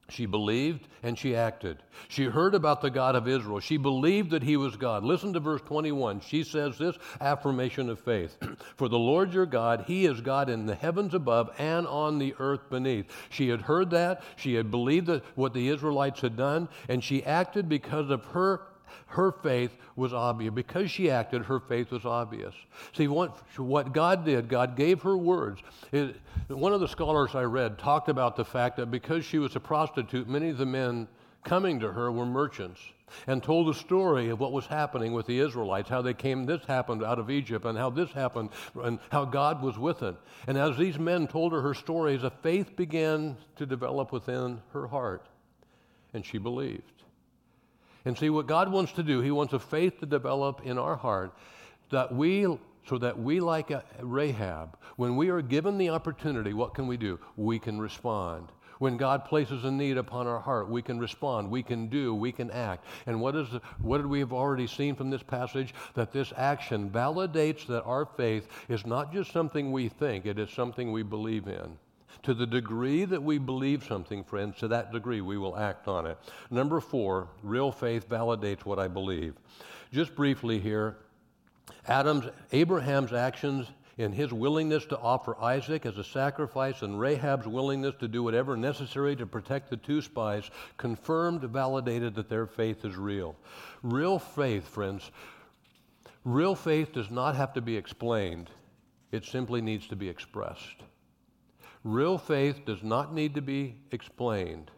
she 0.08 0.26
believed 0.26 0.86
and 1.02 1.18
she 1.18 1.34
acted. 1.34 1.82
She 2.08 2.24
heard 2.24 2.54
about 2.54 2.80
the 2.80 2.90
God 2.90 3.16
of 3.16 3.26
Israel. 3.26 3.58
She 3.58 3.76
believed 3.76 4.30
that 4.30 4.42
he 4.42 4.56
was 4.56 4.76
God. 4.76 5.02
Listen 5.02 5.32
to 5.32 5.40
verse 5.40 5.62
21. 5.62 6.20
She 6.20 6.44
says 6.44 6.78
this 6.78 6.96
affirmation 7.20 7.90
of 7.90 7.98
faith 7.98 8.36
For 8.76 8.88
the 8.88 8.98
Lord 8.98 9.32
your 9.32 9.46
God, 9.46 9.84
he 9.86 10.06
is 10.06 10.20
God 10.20 10.48
in 10.48 10.66
the 10.66 10.76
heavens 10.76 11.14
above 11.14 11.50
and 11.58 11.86
on 11.86 12.18
the 12.18 12.34
earth 12.38 12.70
beneath. 12.70 13.06
She 13.30 13.48
had 13.48 13.62
heard 13.62 13.90
that. 13.90 14.22
She 14.36 14.54
had 14.54 14.70
believed 14.70 15.08
that 15.08 15.24
what 15.34 15.52
the 15.52 15.68
Israelites 15.68 16.20
had 16.20 16.36
done, 16.36 16.68
and 16.88 17.02
she 17.02 17.24
acted 17.24 17.68
because 17.68 18.10
of 18.10 18.24
her 18.26 18.62
her 19.06 19.32
faith 19.32 19.76
was 19.94 20.12
obvious. 20.12 20.52
Because 20.52 20.90
she 20.90 21.10
acted, 21.10 21.44
her 21.44 21.60
faith 21.60 21.90
was 21.90 22.04
obvious. 22.04 22.54
See, 22.92 23.08
what, 23.08 23.92
God 23.92 24.24
did, 24.24 24.48
God 24.48 24.76
gave 24.76 25.02
her 25.02 25.16
words. 25.16 25.60
It, 25.92 26.16
one 26.48 26.72
of 26.72 26.80
the 26.80 26.88
scholars 26.88 27.34
I 27.34 27.42
read 27.42 27.78
talked 27.78 28.08
about 28.08 28.36
the 28.36 28.44
fact 28.44 28.76
that 28.76 28.90
because 28.90 29.24
she 29.24 29.38
was 29.38 29.56
a 29.56 29.60
prostitute, 29.60 30.28
many 30.28 30.50
of 30.50 30.58
the 30.58 30.66
men 30.66 31.08
coming 31.44 31.80
to 31.80 31.92
her 31.92 32.10
were 32.10 32.26
merchants 32.26 32.80
and 33.26 33.42
told 33.42 33.68
the 33.68 33.78
story 33.78 34.30
of 34.30 34.40
what 34.40 34.52
was 34.52 34.66
happening 34.66 35.12
with 35.12 35.26
the 35.26 35.38
Israelites, 35.38 35.88
how 35.88 36.02
they 36.02 36.14
came, 36.14 36.44
this 36.44 36.64
happened 36.64 37.04
out 37.04 37.18
of 37.18 37.30
Egypt, 37.30 37.64
and 37.64 37.78
how 37.78 37.90
this 37.90 38.10
happened, 38.10 38.50
and 38.82 38.98
how 39.10 39.24
God 39.24 39.62
was 39.62 39.78
with 39.78 40.02
it. 40.02 40.16
And 40.46 40.58
as 40.58 40.76
these 40.76 40.98
men 40.98 41.26
told 41.26 41.52
her 41.52 41.62
her 41.62 41.74
stories, 41.74 42.24
a 42.24 42.30
faith 42.30 42.74
began 42.76 43.36
to 43.56 43.66
develop 43.66 44.12
within 44.12 44.60
her 44.72 44.86
heart, 44.88 45.26
and 46.14 46.24
she 46.24 46.38
believed. 46.38 46.95
And 48.06 48.16
see, 48.16 48.30
what 48.30 48.46
God 48.46 48.70
wants 48.70 48.92
to 48.92 49.02
do, 49.02 49.20
He 49.20 49.32
wants 49.32 49.52
a 49.52 49.58
faith 49.58 49.98
to 49.98 50.06
develop 50.06 50.62
in 50.64 50.78
our 50.78 50.94
heart 50.94 51.36
that 51.90 52.14
we, 52.14 52.46
so 52.88 52.98
that 52.98 53.18
we, 53.18 53.40
like 53.40 53.72
Rahab, 54.00 54.78
when 54.94 55.16
we 55.16 55.28
are 55.28 55.42
given 55.42 55.76
the 55.76 55.90
opportunity, 55.90 56.52
what 56.52 56.72
can 56.72 56.86
we 56.86 56.96
do? 56.96 57.18
We 57.36 57.58
can 57.58 57.80
respond. 57.80 58.52
When 58.78 58.96
God 58.96 59.24
places 59.24 59.64
a 59.64 59.70
need 59.72 59.96
upon 59.96 60.28
our 60.28 60.38
heart, 60.38 60.68
we 60.68 60.82
can 60.82 61.00
respond, 61.00 61.50
we 61.50 61.64
can 61.64 61.88
do, 61.88 62.14
we 62.14 62.30
can 62.30 62.50
act. 62.52 62.84
And 63.06 63.20
what, 63.20 63.34
is, 63.34 63.48
what 63.80 63.96
did 63.96 64.06
we 64.06 64.20
have 64.20 64.32
already 64.32 64.68
seen 64.68 64.94
from 64.94 65.10
this 65.10 65.22
passage? 65.22 65.74
That 65.94 66.12
this 66.12 66.32
action 66.36 66.90
validates 66.90 67.66
that 67.66 67.82
our 67.82 68.06
faith 68.06 68.46
is 68.68 68.86
not 68.86 69.12
just 69.12 69.32
something 69.32 69.72
we 69.72 69.88
think, 69.88 70.26
it 70.26 70.38
is 70.38 70.50
something 70.50 70.92
we 70.92 71.02
believe 71.02 71.48
in. 71.48 71.76
To 72.22 72.34
the 72.34 72.46
degree 72.46 73.04
that 73.04 73.22
we 73.22 73.38
believe 73.38 73.84
something, 73.84 74.24
friends, 74.24 74.58
to 74.58 74.68
that 74.68 74.92
degree 74.92 75.20
we 75.20 75.38
will 75.38 75.56
act 75.56 75.88
on 75.88 76.06
it. 76.06 76.18
Number 76.50 76.80
four, 76.80 77.28
real 77.42 77.70
faith 77.70 78.08
validates 78.08 78.64
what 78.64 78.78
I 78.78 78.88
believe. 78.88 79.34
Just 79.92 80.14
briefly 80.14 80.58
here, 80.58 80.96
Adam's, 81.86 82.26
Abraham's 82.52 83.12
actions 83.12 83.68
in 83.98 84.12
his 84.12 84.32
willingness 84.32 84.84
to 84.86 84.98
offer 84.98 85.40
Isaac 85.40 85.86
as 85.86 85.96
a 85.96 86.04
sacrifice 86.04 86.82
and 86.82 87.00
Rahab's 87.00 87.46
willingness 87.46 87.94
to 88.00 88.08
do 88.08 88.22
whatever 88.22 88.56
necessary 88.56 89.16
to 89.16 89.26
protect 89.26 89.70
the 89.70 89.76
two 89.76 90.02
spies 90.02 90.50
confirmed, 90.76 91.42
validated 91.42 92.14
that 92.16 92.28
their 92.28 92.46
faith 92.46 92.84
is 92.84 92.96
real. 92.96 93.36
Real 93.82 94.18
faith, 94.18 94.68
friends, 94.68 95.10
real 96.24 96.54
faith 96.54 96.92
does 96.92 97.10
not 97.10 97.36
have 97.36 97.54
to 97.54 97.62
be 97.62 97.76
explained, 97.76 98.50
it 99.12 99.24
simply 99.24 99.62
needs 99.62 99.86
to 99.86 99.96
be 99.96 100.08
expressed. 100.08 100.82
Real 101.86 102.18
faith 102.18 102.64
does 102.66 102.82
not 102.82 103.14
need 103.14 103.36
to 103.36 103.40
be 103.40 103.76
explained. 103.92 104.72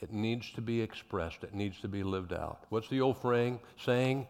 It 0.00 0.10
needs 0.10 0.50
to 0.52 0.62
be 0.62 0.80
expressed. 0.80 1.44
It 1.44 1.52
needs 1.52 1.78
to 1.82 1.88
be 1.88 2.02
lived 2.02 2.32
out. 2.32 2.64
What's 2.70 2.88
the 2.88 3.02
old 3.02 3.18
fraying, 3.18 3.60
saying? 3.84 4.26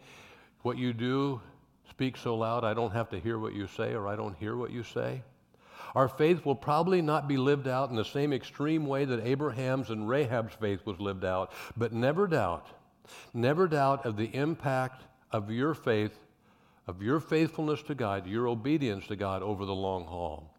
What 0.62 0.76
you 0.76 0.92
do 0.92 1.40
speaks 1.88 2.20
so 2.20 2.34
loud 2.34 2.64
I 2.64 2.74
don't 2.74 2.90
have 2.90 3.10
to 3.10 3.20
hear 3.20 3.38
what 3.38 3.54
you 3.54 3.68
say 3.68 3.94
or 3.94 4.08
I 4.08 4.16
don't 4.16 4.36
hear 4.36 4.56
what 4.56 4.72
you 4.72 4.82
say. 4.82 5.22
Our 5.94 6.08
faith 6.08 6.44
will 6.44 6.56
probably 6.56 7.00
not 7.00 7.28
be 7.28 7.36
lived 7.36 7.68
out 7.68 7.90
in 7.90 7.94
the 7.94 8.04
same 8.04 8.32
extreme 8.32 8.86
way 8.86 9.04
that 9.04 9.24
Abraham's 9.24 9.90
and 9.90 10.08
Rahab's 10.08 10.54
faith 10.54 10.84
was 10.84 10.98
lived 10.98 11.24
out, 11.24 11.52
but 11.76 11.92
never 11.92 12.26
doubt, 12.26 12.66
never 13.32 13.68
doubt 13.68 14.04
of 14.04 14.16
the 14.16 14.34
impact 14.34 15.04
of 15.30 15.48
your 15.48 15.74
faith, 15.74 16.18
of 16.88 17.02
your 17.02 17.20
faithfulness 17.20 17.84
to 17.84 17.94
God, 17.94 18.26
your 18.26 18.48
obedience 18.48 19.06
to 19.06 19.14
God 19.14 19.44
over 19.44 19.64
the 19.64 19.72
long 19.72 20.06
haul. 20.06 20.52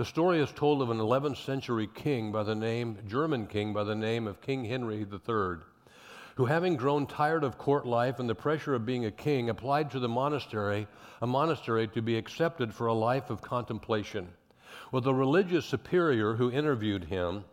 The 0.00 0.06
story 0.06 0.40
is 0.40 0.50
told 0.50 0.80
of 0.80 0.88
an 0.88 0.96
11th 0.96 1.44
century 1.44 1.86
king 1.86 2.32
by 2.32 2.42
the 2.42 2.54
name, 2.54 2.96
German 3.06 3.46
king 3.46 3.74
by 3.74 3.84
the 3.84 3.94
name 3.94 4.26
of 4.26 4.40
King 4.40 4.64
Henry 4.64 5.00
III, 5.00 5.58
who, 6.36 6.46
having 6.46 6.76
grown 6.76 7.06
tired 7.06 7.44
of 7.44 7.58
court 7.58 7.84
life 7.84 8.18
and 8.18 8.26
the 8.26 8.34
pressure 8.34 8.74
of 8.74 8.86
being 8.86 9.04
a 9.04 9.10
king, 9.10 9.50
applied 9.50 9.90
to 9.90 9.98
the 9.98 10.08
monastery, 10.08 10.88
a 11.20 11.26
monastery 11.26 11.86
to 11.88 12.00
be 12.00 12.16
accepted 12.16 12.72
for 12.72 12.86
a 12.86 12.94
life 12.94 13.28
of 13.28 13.42
contemplation. 13.42 14.28
Well, 14.90 15.02
the 15.02 15.12
religious 15.12 15.66
superior 15.66 16.32
who 16.32 16.50
interviewed 16.50 17.04
him 17.04 17.44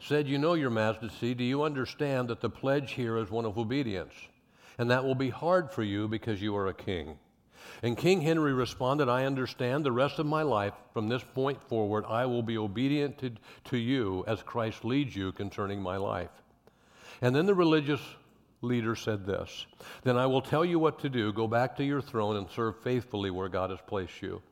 said, 0.00 0.28
You 0.28 0.36
know, 0.36 0.52
Your 0.52 0.68
Majesty, 0.68 1.32
do 1.32 1.44
you 1.44 1.62
understand 1.62 2.28
that 2.28 2.42
the 2.42 2.50
pledge 2.50 2.92
here 2.92 3.16
is 3.16 3.30
one 3.30 3.46
of 3.46 3.56
obedience? 3.56 4.12
And 4.76 4.90
that 4.90 5.06
will 5.06 5.14
be 5.14 5.30
hard 5.30 5.70
for 5.70 5.82
you 5.82 6.08
because 6.08 6.42
you 6.42 6.54
are 6.56 6.66
a 6.66 6.74
king. 6.74 7.16
And 7.82 7.96
King 7.96 8.20
Henry 8.20 8.52
responded, 8.52 9.08
I 9.08 9.24
understand 9.24 9.84
the 9.84 9.92
rest 9.92 10.18
of 10.18 10.26
my 10.26 10.42
life, 10.42 10.74
from 10.92 11.08
this 11.08 11.22
point 11.22 11.62
forward, 11.68 12.04
I 12.06 12.26
will 12.26 12.42
be 12.42 12.58
obedient 12.58 13.18
to, 13.18 13.32
to 13.64 13.78
you 13.78 14.24
as 14.26 14.42
Christ 14.42 14.84
leads 14.84 15.16
you 15.16 15.32
concerning 15.32 15.80
my 15.80 15.96
life. 15.96 16.30
And 17.22 17.34
then 17.34 17.46
the 17.46 17.54
religious 17.54 18.00
leader 18.62 18.94
said 18.94 19.26
this 19.26 19.66
Then 20.02 20.16
I 20.16 20.26
will 20.26 20.42
tell 20.42 20.64
you 20.64 20.78
what 20.78 20.98
to 21.00 21.08
do. 21.08 21.32
Go 21.32 21.46
back 21.46 21.76
to 21.76 21.84
your 21.84 22.02
throne 22.02 22.36
and 22.36 22.48
serve 22.50 22.78
faithfully 22.82 23.30
where 23.30 23.48
God 23.48 23.70
has 23.70 23.80
placed 23.86 24.22
you. 24.22 24.42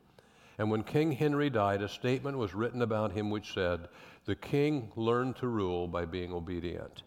And 0.57 0.69
when 0.69 0.83
King 0.83 1.13
Henry 1.13 1.49
died, 1.49 1.81
a 1.81 1.87
statement 1.87 2.37
was 2.37 2.53
written 2.53 2.81
about 2.81 3.13
him 3.13 3.29
which 3.29 3.53
said, 3.53 3.87
The 4.25 4.35
king 4.35 4.91
learned 4.95 5.37
to 5.37 5.47
rule 5.47 5.87
by 5.87 6.05
being 6.05 6.33
obedient. 6.33 7.03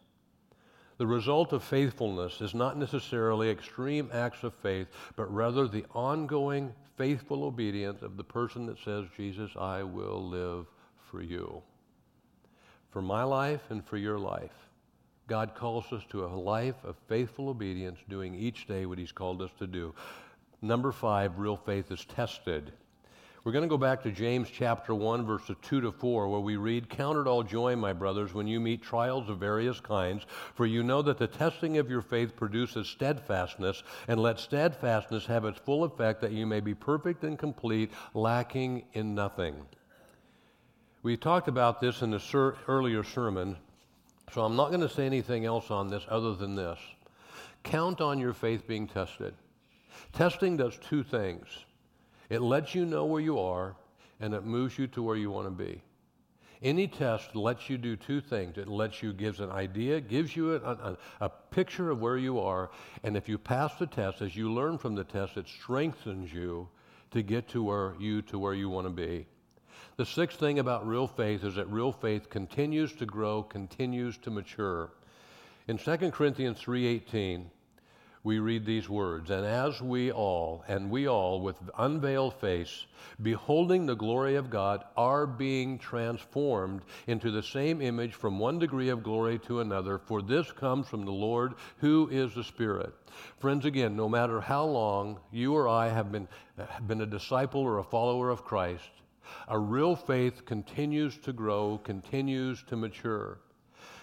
The 1.02 1.08
result 1.08 1.52
of 1.52 1.64
faithfulness 1.64 2.40
is 2.40 2.54
not 2.54 2.78
necessarily 2.78 3.50
extreme 3.50 4.08
acts 4.12 4.44
of 4.44 4.54
faith, 4.54 4.86
but 5.16 5.34
rather 5.34 5.66
the 5.66 5.84
ongoing 5.96 6.72
faithful 6.96 7.42
obedience 7.42 8.02
of 8.02 8.16
the 8.16 8.22
person 8.22 8.66
that 8.66 8.78
says, 8.78 9.06
Jesus, 9.16 9.50
I 9.58 9.82
will 9.82 10.24
live 10.24 10.66
for 11.10 11.20
you. 11.20 11.60
For 12.90 13.02
my 13.02 13.24
life 13.24 13.62
and 13.70 13.84
for 13.84 13.96
your 13.96 14.16
life, 14.16 14.54
God 15.26 15.56
calls 15.56 15.92
us 15.92 16.04
to 16.10 16.24
a 16.24 16.28
life 16.28 16.84
of 16.84 16.94
faithful 17.08 17.48
obedience, 17.48 17.98
doing 18.08 18.36
each 18.36 18.68
day 18.68 18.86
what 18.86 18.98
He's 18.98 19.10
called 19.10 19.42
us 19.42 19.50
to 19.58 19.66
do. 19.66 19.96
Number 20.60 20.92
five, 20.92 21.36
real 21.36 21.56
faith 21.56 21.90
is 21.90 22.04
tested. 22.04 22.72
We're 23.44 23.50
going 23.50 23.62
to 23.62 23.68
go 23.68 23.76
back 23.76 24.04
to 24.04 24.12
James 24.12 24.48
chapter 24.48 24.94
1, 24.94 25.26
verses 25.26 25.56
2 25.62 25.80
to 25.80 25.90
4, 25.90 26.28
where 26.28 26.40
we 26.40 26.54
read, 26.54 26.88
Count 26.88 27.18
it 27.18 27.26
all 27.26 27.42
joy, 27.42 27.74
my 27.74 27.92
brothers, 27.92 28.32
when 28.32 28.46
you 28.46 28.60
meet 28.60 28.82
trials 28.82 29.28
of 29.28 29.38
various 29.38 29.80
kinds, 29.80 30.24
for 30.54 30.64
you 30.64 30.84
know 30.84 31.02
that 31.02 31.18
the 31.18 31.26
testing 31.26 31.76
of 31.78 31.90
your 31.90 32.02
faith 32.02 32.36
produces 32.36 32.86
steadfastness, 32.86 33.82
and 34.06 34.20
let 34.20 34.38
steadfastness 34.38 35.26
have 35.26 35.44
its 35.44 35.58
full 35.58 35.82
effect, 35.82 36.20
that 36.20 36.30
you 36.30 36.46
may 36.46 36.60
be 36.60 36.72
perfect 36.72 37.24
and 37.24 37.36
complete, 37.36 37.90
lacking 38.14 38.84
in 38.92 39.12
nothing. 39.12 39.56
We 41.02 41.16
talked 41.16 41.48
about 41.48 41.80
this 41.80 42.00
in 42.00 42.12
the 42.12 42.20
ser- 42.20 42.54
earlier 42.68 43.02
sermon, 43.02 43.56
so 44.32 44.44
I'm 44.44 44.54
not 44.54 44.68
going 44.68 44.82
to 44.82 44.88
say 44.88 45.04
anything 45.04 45.46
else 45.46 45.68
on 45.68 45.88
this 45.88 46.04
other 46.08 46.36
than 46.36 46.54
this. 46.54 46.78
Count 47.64 48.00
on 48.00 48.20
your 48.20 48.34
faith 48.34 48.68
being 48.68 48.86
tested. 48.86 49.34
Testing 50.12 50.56
does 50.56 50.78
two 50.78 51.02
things. 51.02 51.48
It 52.32 52.40
lets 52.40 52.74
you 52.74 52.86
know 52.86 53.04
where 53.04 53.20
you 53.20 53.38
are 53.38 53.76
and 54.18 54.32
it 54.32 54.42
moves 54.42 54.78
you 54.78 54.86
to 54.86 55.02
where 55.02 55.16
you 55.16 55.30
want 55.30 55.48
to 55.48 55.64
be. 55.64 55.82
Any 56.62 56.88
test 56.88 57.36
lets 57.36 57.68
you 57.68 57.76
do 57.76 57.94
two 57.94 58.22
things. 58.22 58.56
It 58.56 58.68
lets 58.68 59.02
you, 59.02 59.12
gives 59.12 59.40
an 59.40 59.50
idea, 59.50 60.00
gives 60.00 60.34
you 60.34 60.54
a, 60.54 60.56
a, 60.56 60.96
a, 61.20 61.28
picture 61.28 61.90
of 61.90 62.00
where 62.00 62.16
you 62.16 62.40
are, 62.40 62.70
and 63.02 63.18
if 63.18 63.28
you 63.28 63.36
pass 63.36 63.74
the 63.74 63.86
test, 63.86 64.22
as 64.22 64.34
you 64.34 64.50
learn 64.50 64.78
from 64.78 64.94
the 64.94 65.04
test, 65.04 65.36
it 65.36 65.46
strengthens 65.46 66.32
you 66.32 66.68
to 67.10 67.20
get 67.20 67.48
to 67.48 67.62
where 67.62 67.96
you 68.00 68.22
to 68.22 68.38
where 68.38 68.54
you 68.54 68.70
want 68.70 68.86
to 68.86 68.92
be. 68.92 69.26
The 69.98 70.06
sixth 70.06 70.40
thing 70.40 70.58
about 70.58 70.86
real 70.86 71.08
faith 71.08 71.44
is 71.44 71.56
that 71.56 71.68
real 71.68 71.92
faith 71.92 72.30
continues 72.30 72.94
to 72.94 73.04
grow, 73.04 73.42
continues 73.42 74.16
to 74.18 74.30
mature. 74.30 74.90
In 75.68 75.76
2 75.76 76.10
Corinthians 76.12 76.58
3:18, 76.62 77.50
we 78.24 78.38
read 78.38 78.64
these 78.64 78.88
words 78.88 79.30
And 79.30 79.44
as 79.44 79.80
we 79.80 80.12
all, 80.12 80.64
and 80.68 80.90
we 80.90 81.08
all 81.08 81.40
with 81.40 81.56
unveiled 81.78 82.34
face, 82.34 82.86
beholding 83.20 83.86
the 83.86 83.96
glory 83.96 84.36
of 84.36 84.50
God, 84.50 84.84
are 84.96 85.26
being 85.26 85.78
transformed 85.78 86.82
into 87.06 87.30
the 87.30 87.42
same 87.42 87.82
image 87.82 88.14
from 88.14 88.38
one 88.38 88.58
degree 88.58 88.90
of 88.90 89.02
glory 89.02 89.38
to 89.40 89.60
another, 89.60 89.98
for 89.98 90.22
this 90.22 90.52
comes 90.52 90.86
from 90.86 91.04
the 91.04 91.12
Lord 91.12 91.54
who 91.78 92.08
is 92.10 92.34
the 92.34 92.44
Spirit. 92.44 92.94
Friends, 93.38 93.64
again, 93.64 93.96
no 93.96 94.08
matter 94.08 94.40
how 94.40 94.64
long 94.64 95.18
you 95.30 95.54
or 95.54 95.68
I 95.68 95.88
have 95.88 96.12
been, 96.12 96.28
been 96.86 97.00
a 97.00 97.06
disciple 97.06 97.60
or 97.60 97.78
a 97.78 97.84
follower 97.84 98.30
of 98.30 98.44
Christ, 98.44 98.90
a 99.48 99.58
real 99.58 99.96
faith 99.96 100.44
continues 100.44 101.18
to 101.18 101.32
grow, 101.32 101.78
continues 101.78 102.62
to 102.64 102.76
mature. 102.76 103.40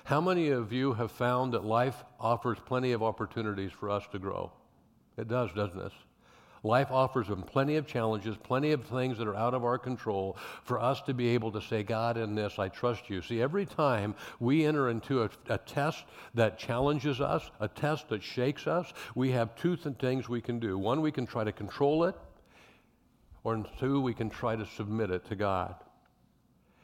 How 0.10 0.20
many 0.20 0.50
of 0.50 0.74
you 0.74 0.94
have 0.94 1.12
found 1.12 1.54
that 1.54 1.64
life 1.64 2.04
offers 2.20 2.58
plenty 2.66 2.94
of 2.94 3.04
opportunities 3.04 3.72
for 3.72 3.92
us 3.92 4.04
to 4.12 4.18
grow? 4.18 4.52
It 5.18 5.28
does, 5.28 5.52
doesn't 5.54 5.80
it? 5.80 5.92
Life 6.64 6.88
offers 6.90 7.28
them 7.28 7.44
plenty 7.44 7.76
of 7.76 7.86
challenges, 7.86 8.36
plenty 8.36 8.72
of 8.72 8.86
things 8.86 9.20
that 9.20 9.28
are 9.28 9.36
out 9.36 9.54
of 9.54 9.64
our 9.64 9.78
control 9.78 10.36
for 10.64 10.80
us 10.80 11.00
to 11.02 11.14
be 11.14 11.28
able 11.28 11.52
to 11.52 11.62
say, 11.62 11.84
God, 11.84 12.18
in 12.18 12.34
this, 12.34 12.58
I 12.58 12.70
trust 12.70 13.08
you. 13.08 13.22
See, 13.22 13.40
every 13.40 13.68
time 13.68 14.16
we 14.40 14.66
enter 14.66 14.90
into 14.90 15.22
a, 15.22 15.30
a 15.48 15.60
test 15.60 16.06
that 16.34 16.58
challenges 16.58 17.22
us, 17.22 17.52
a 17.60 17.68
test 17.68 18.10
that 18.10 18.24
shakes 18.24 18.66
us, 18.66 18.92
we 19.14 19.30
have 19.34 19.56
two 19.56 19.76
th- 19.76 19.98
things 19.98 20.28
we 20.28 20.42
can 20.42 20.58
do. 20.58 20.76
One, 20.80 21.02
we 21.02 21.12
can 21.12 21.28
try 21.28 21.44
to 21.44 21.52
control 21.52 22.06
it, 22.06 22.16
or 23.44 23.64
two, 23.80 24.02
we 24.02 24.16
can 24.16 24.32
try 24.32 24.56
to 24.56 24.66
submit 24.66 25.12
it 25.12 25.26
to 25.26 25.36
God. 25.36 25.76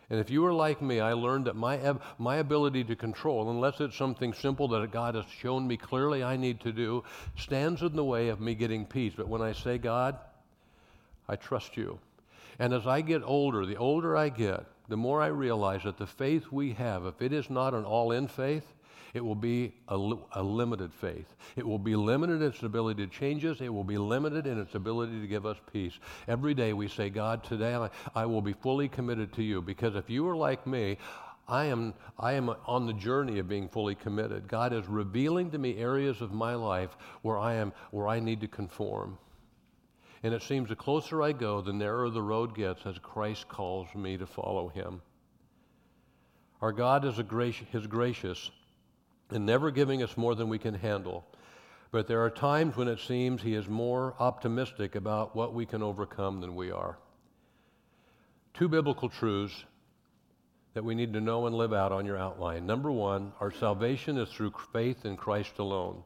And 0.10 0.20
if 0.20 0.30
you 0.30 0.46
are 0.46 0.54
like 0.54 0.82
me, 0.82 1.00
I 1.00 1.14
learned 1.14 1.46
that 1.46 1.56
my, 1.56 1.96
my 2.20 2.38
ability 2.38 2.84
to 2.86 2.96
control, 2.96 3.50
unless 3.50 3.82
it's 3.82 3.98
something 3.98 4.34
simple 4.34 4.68
that 4.68 4.92
God 4.92 5.16
has 5.16 5.26
shown 5.26 5.68
me 5.68 5.78
clearly 5.78 6.24
I 6.24 6.38
need 6.38 6.60
to 6.62 6.72
do, 6.72 7.04
stands 7.36 7.82
in 7.82 7.96
the 7.96 8.04
way 8.04 8.30
of 8.30 8.40
me 8.40 8.54
getting 8.54 8.86
peace. 8.86 9.14
But 9.18 9.28
when 9.28 9.42
I 9.42 9.54
say, 9.54 9.78
God, 9.80 10.18
I 11.28 11.36
trust 11.36 11.76
you. 11.76 12.00
And 12.60 12.74
as 12.74 12.86
I 12.86 13.02
get 13.02 13.24
older, 13.24 13.66
the 13.66 13.78
older 13.78 14.16
I 14.16 14.30
get, 14.30 14.66
the 14.88 14.98
more 14.98 15.22
I 15.22 15.28
realize 15.28 15.84
that 15.84 15.98
the 15.98 16.06
faith 16.06 16.52
we 16.52 16.74
have, 16.74 17.06
if 17.06 17.22
it 17.22 17.34
is 17.34 17.50
not 17.50 17.74
an 17.74 17.84
all 17.84 18.12
in 18.12 18.28
faith, 18.28 18.75
it 19.16 19.24
will 19.24 19.34
be 19.34 19.74
a, 19.88 19.96
a, 20.34 20.44
limited 20.44 20.94
faith. 20.94 21.36
It 21.56 21.66
will 21.66 21.80
be 21.80 21.96
limited 21.96 22.42
in 22.42 22.50
its 22.50 22.62
ability 22.64 23.08
to 23.08 23.12
change 23.12 23.46
us. 23.46 23.62
It 23.62 23.74
will 23.74 23.86
be 23.86 23.98
limited 23.98 24.46
in 24.46 24.60
its 24.60 24.76
ability 24.76 25.22
to 25.22 25.28
give 25.28 25.46
us 25.46 25.56
peace. 25.72 25.94
Every 26.28 26.54
day 26.54 26.74
we 26.74 26.90
say, 26.90 27.10
God, 27.10 27.42
today 27.42 27.76
I, 27.76 27.90
I 28.14 28.26
will 28.26 28.42
be 28.42 28.52
fully 28.52 28.90
committed 28.90 29.32
to 29.34 29.44
you 29.44 29.62
because 29.62 29.96
if 29.96 30.10
you 30.10 30.28
are 30.28 30.36
like 30.36 30.68
me, 30.68 30.98
I 31.48 31.66
am, 31.66 31.94
I 32.20 32.34
am 32.34 32.50
on 32.68 32.88
the 32.88 32.94
journey 32.94 33.40
of 33.40 33.48
being 33.48 33.70
fully 33.70 33.96
committed. 33.96 34.50
God 34.50 34.74
is 34.74 34.86
revealing 34.88 35.50
to 35.52 35.58
me 35.58 35.78
areas 35.78 36.20
of 36.20 36.34
my 36.34 36.56
life 36.56 36.98
where 37.22 37.38
I, 37.38 37.54
am, 37.54 37.72
where 37.92 38.10
I 38.10 38.20
need 38.20 38.42
to 38.42 38.50
conform. 38.50 39.18
And 40.24 40.34
it 40.34 40.44
seems 40.44 40.68
the 40.68 40.76
closer 40.76 41.24
I 41.24 41.32
go, 41.32 41.62
the 41.62 41.72
narrower 41.72 42.10
the 42.10 42.22
road 42.22 42.54
gets 42.54 42.86
as 42.86 42.98
Christ 43.00 43.48
calls 43.48 43.88
me 43.96 44.18
to 44.18 44.26
follow 44.26 44.68
him. 44.68 45.02
Our 46.62 46.74
God 46.74 47.06
is, 47.06 47.18
a 47.18 47.24
gracious, 47.24 47.68
is 47.74 47.88
gracious 47.88 48.52
and 49.30 49.46
never 49.46 49.72
giving 49.72 50.04
us 50.04 50.18
more 50.18 50.36
than 50.36 50.50
we 50.50 50.60
can 50.60 50.74
handle. 50.74 51.26
But 51.92 52.08
there 52.08 52.24
are 52.24 52.30
times 52.30 52.76
when 52.76 52.88
it 52.88 53.00
seems 53.00 53.42
he 53.42 53.56
is 53.56 53.68
more 53.68 54.16
optimistic 54.20 54.96
about 54.96 55.36
what 55.36 55.54
we 55.54 55.66
can 55.66 55.82
overcome 55.82 56.42
than 56.42 56.56
we 56.56 56.72
are. 56.72 56.98
Two 58.54 58.68
biblical 58.68 59.10
truths 59.10 59.66
that 60.74 60.84
we 60.84 60.94
need 60.94 61.14
to 61.14 61.22
know 61.22 61.48
and 61.48 61.56
live 61.56 61.74
out 61.74 61.92
on 61.92 62.06
your 62.06 62.18
outline. 62.18 62.66
Number 62.66 62.92
one, 62.92 63.32
our 63.40 63.52
salvation 63.52 64.18
is 64.18 64.30
through 64.30 64.54
faith 64.74 65.06
in 65.06 65.16
Christ 65.16 65.58
alone. 65.58 66.04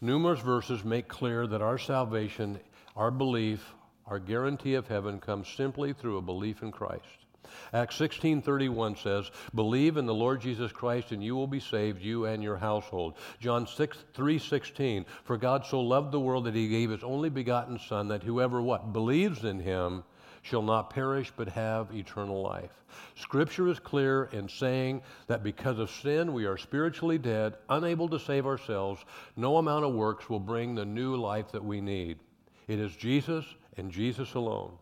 Numerous 0.00 0.40
verses 0.40 0.84
make 0.84 1.08
clear 1.08 1.46
that 1.48 1.62
our 1.62 1.78
salvation, 1.78 2.60
our 2.96 3.10
belief, 3.10 3.74
our 4.06 4.20
guarantee 4.20 4.74
of 4.74 4.86
heaven 4.86 5.18
comes 5.18 5.48
simply 5.48 5.92
through 5.92 6.18
a 6.18 6.22
belief 6.22 6.62
in 6.62 6.70
Christ. 6.70 7.26
Acts 7.72 7.96
16:31 7.96 8.96
says, 8.96 9.30
"Believe 9.54 9.96
in 9.96 10.06
the 10.06 10.14
Lord 10.14 10.40
Jesus 10.40 10.72
Christ 10.72 11.12
and 11.12 11.22
you 11.22 11.34
will 11.36 11.46
be 11.46 11.60
saved, 11.60 12.02
you 12.02 12.24
and 12.24 12.42
your 12.42 12.56
household." 12.56 13.14
John 13.40 13.66
6 13.66 14.04
3:16, 14.14 15.06
"For 15.24 15.36
God 15.36 15.66
so 15.66 15.80
loved 15.80 16.12
the 16.12 16.20
world 16.20 16.44
that 16.44 16.54
he 16.54 16.68
gave 16.68 16.90
his 16.90 17.04
only 17.04 17.30
begotten 17.30 17.78
son 17.78 18.08
that 18.08 18.22
whoever 18.22 18.60
what 18.60 18.92
believes 18.92 19.44
in 19.44 19.60
him 19.60 20.04
shall 20.42 20.62
not 20.62 20.90
perish 20.90 21.32
but 21.36 21.48
have 21.48 21.94
eternal 21.94 22.42
life." 22.42 22.84
Scripture 23.14 23.68
is 23.68 23.78
clear 23.78 24.24
in 24.32 24.48
saying 24.48 25.02
that 25.26 25.42
because 25.42 25.78
of 25.78 25.90
sin 25.90 26.32
we 26.32 26.46
are 26.46 26.56
spiritually 26.56 27.18
dead, 27.18 27.56
unable 27.68 28.08
to 28.08 28.18
save 28.18 28.46
ourselves. 28.46 29.04
No 29.36 29.58
amount 29.58 29.84
of 29.84 29.94
works 29.94 30.28
will 30.30 30.40
bring 30.40 30.74
the 30.74 30.86
new 30.86 31.16
life 31.16 31.52
that 31.52 31.64
we 31.64 31.80
need. 31.80 32.18
It 32.66 32.78
is 32.78 32.94
Jesus 32.96 33.44
and 33.76 33.90
Jesus 33.90 34.34
alone. 34.34 34.72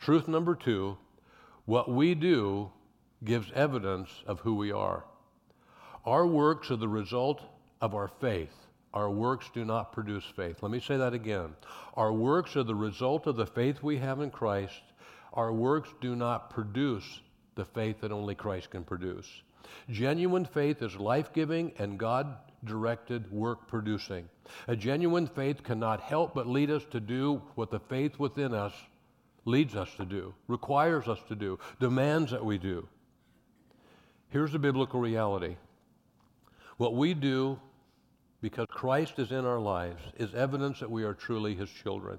Truth 0.00 0.28
number 0.28 0.54
2, 0.54 0.96
what 1.66 1.90
we 1.90 2.14
do 2.14 2.70
gives 3.24 3.50
evidence 3.54 4.10
of 4.26 4.40
who 4.40 4.54
we 4.54 4.72
are. 4.72 5.04
Our 6.04 6.26
works 6.26 6.70
are 6.70 6.76
the 6.76 6.88
result 6.88 7.40
of 7.80 7.94
our 7.94 8.08
faith. 8.20 8.54
Our 8.92 9.10
works 9.10 9.50
do 9.54 9.64
not 9.64 9.92
produce 9.92 10.24
faith. 10.36 10.62
Let 10.62 10.70
me 10.70 10.80
say 10.80 10.96
that 10.96 11.14
again. 11.14 11.54
Our 11.94 12.12
works 12.12 12.56
are 12.56 12.62
the 12.62 12.74
result 12.74 13.26
of 13.26 13.36
the 13.36 13.46
faith 13.46 13.82
we 13.82 13.96
have 13.98 14.20
in 14.20 14.30
Christ. 14.30 14.82
Our 15.32 15.52
works 15.52 15.88
do 16.00 16.14
not 16.14 16.50
produce 16.50 17.20
the 17.54 17.64
faith 17.64 18.00
that 18.02 18.12
only 18.12 18.34
Christ 18.34 18.70
can 18.70 18.84
produce. 18.84 19.28
Genuine 19.90 20.44
faith 20.44 20.82
is 20.82 20.96
life 20.96 21.32
giving 21.32 21.72
and 21.78 21.98
God 21.98 22.36
directed 22.64 23.30
work 23.32 23.66
producing. 23.66 24.28
A 24.68 24.76
genuine 24.76 25.26
faith 25.26 25.62
cannot 25.62 26.00
help 26.00 26.34
but 26.34 26.46
lead 26.46 26.70
us 26.70 26.84
to 26.90 27.00
do 27.00 27.42
what 27.54 27.70
the 27.70 27.80
faith 27.80 28.18
within 28.18 28.54
us 28.54 28.74
leads 29.44 29.76
us 29.76 29.94
to 29.96 30.04
do, 30.04 30.34
requires 30.48 31.08
us 31.08 31.20
to 31.28 31.34
do, 31.34 31.58
demands 31.80 32.30
that 32.30 32.44
we 32.44 32.58
do. 32.58 32.88
Here's 34.30 34.52
the 34.52 34.58
biblical 34.58 35.00
reality 35.00 35.56
what 36.76 36.94
we 36.94 37.14
do 37.14 37.58
because 38.40 38.66
Christ 38.68 39.18
is 39.18 39.30
in 39.30 39.46
our 39.46 39.60
lives 39.60 40.02
is 40.18 40.34
evidence 40.34 40.80
that 40.80 40.90
we 40.90 41.04
are 41.04 41.14
truly 41.14 41.54
His 41.54 41.70
children. 41.70 42.18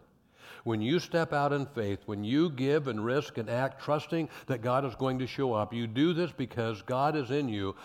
When 0.64 0.82
you 0.82 0.98
step 1.00 1.34
out 1.34 1.54
in 1.54 1.66
faith, 1.68 2.00
when 2.06 2.24
you 2.24 2.50
give 2.50 2.88
and 2.88 3.04
risk 3.04 3.38
and 3.38 3.50
act 3.50 3.84
trusting 3.84 4.30
that 4.48 4.64
God 4.64 4.86
is 4.86 4.96
going 4.96 5.20
to 5.20 5.28
show 5.28 5.54
up, 5.54 5.74
you 5.74 5.86
do 5.86 6.14
this 6.14 6.32
because 6.32 6.82
God 6.82 7.16
is 7.16 7.30
in 7.30 7.50
you 7.50 7.76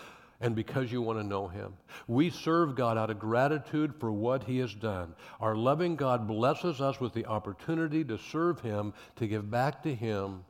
and 0.41 0.55
because 0.55 0.91
you 0.91 1.01
want 1.01 1.19
to 1.19 1.23
know 1.23 1.47
Him. 1.47 1.73
We 2.07 2.29
serve 2.29 2.75
God 2.75 2.97
out 2.97 3.09
of 3.09 3.19
gratitude 3.19 3.93
for 3.99 4.11
what 4.11 4.43
He 4.43 4.57
has 4.57 4.73
done. 4.73 5.13
Our 5.39 5.55
loving 5.55 5.95
God 5.95 6.27
blesses 6.27 6.81
us 6.81 6.99
with 6.99 7.13
the 7.13 7.25
opportunity 7.27 8.03
to 8.05 8.17
serve 8.17 8.59
Him, 8.59 8.93
to 9.17 9.27
give 9.27 9.49
back 9.49 9.83
to 9.83 9.93
Him 9.93 10.43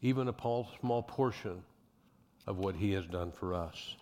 even 0.00 0.28
a 0.28 0.34
small 0.80 1.02
portion 1.02 1.62
of 2.46 2.58
what 2.58 2.74
He 2.74 2.92
has 2.92 3.06
done 3.06 3.30
for 3.30 3.54
us. 3.54 3.96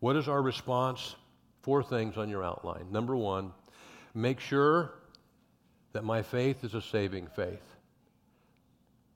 What 0.00 0.16
is 0.16 0.28
our 0.28 0.40
response? 0.40 1.16
Four 1.62 1.82
things 1.82 2.16
on 2.16 2.28
your 2.28 2.44
outline. 2.44 2.86
Number 2.90 3.16
one, 3.16 3.52
make 4.14 4.38
sure 4.38 4.94
that 5.92 6.04
my 6.04 6.22
faith 6.22 6.62
is 6.62 6.74
a 6.74 6.82
saving 6.82 7.26
faith. 7.34 7.62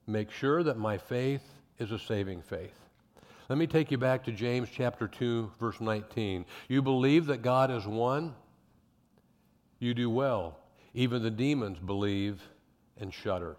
Make 0.07 0.31
sure 0.31 0.63
that 0.63 0.77
my 0.77 0.97
faith 0.97 1.43
is 1.77 1.91
a 1.91 1.99
saving 1.99 2.41
faith. 2.41 2.88
Let 3.49 3.57
me 3.57 3.65
take 3.65 3.89
you 3.89 3.97
back 3.97 4.25
to 4.25 4.31
James 4.31 4.69
chapter 4.71 5.07
2, 5.07 5.53
verse 5.59 5.81
19. 5.81 6.45
You 6.67 6.83
believe 6.83 7.25
that 7.25 7.41
God 7.41 7.71
is 7.71 7.83
one? 7.87 8.35
You 9.79 9.95
do 9.95 10.07
well. 10.07 10.59
Even 10.93 11.23
the 11.23 11.31
demons 11.31 11.79
believe 11.79 12.39
and 12.99 13.11
shudder. 13.11 13.57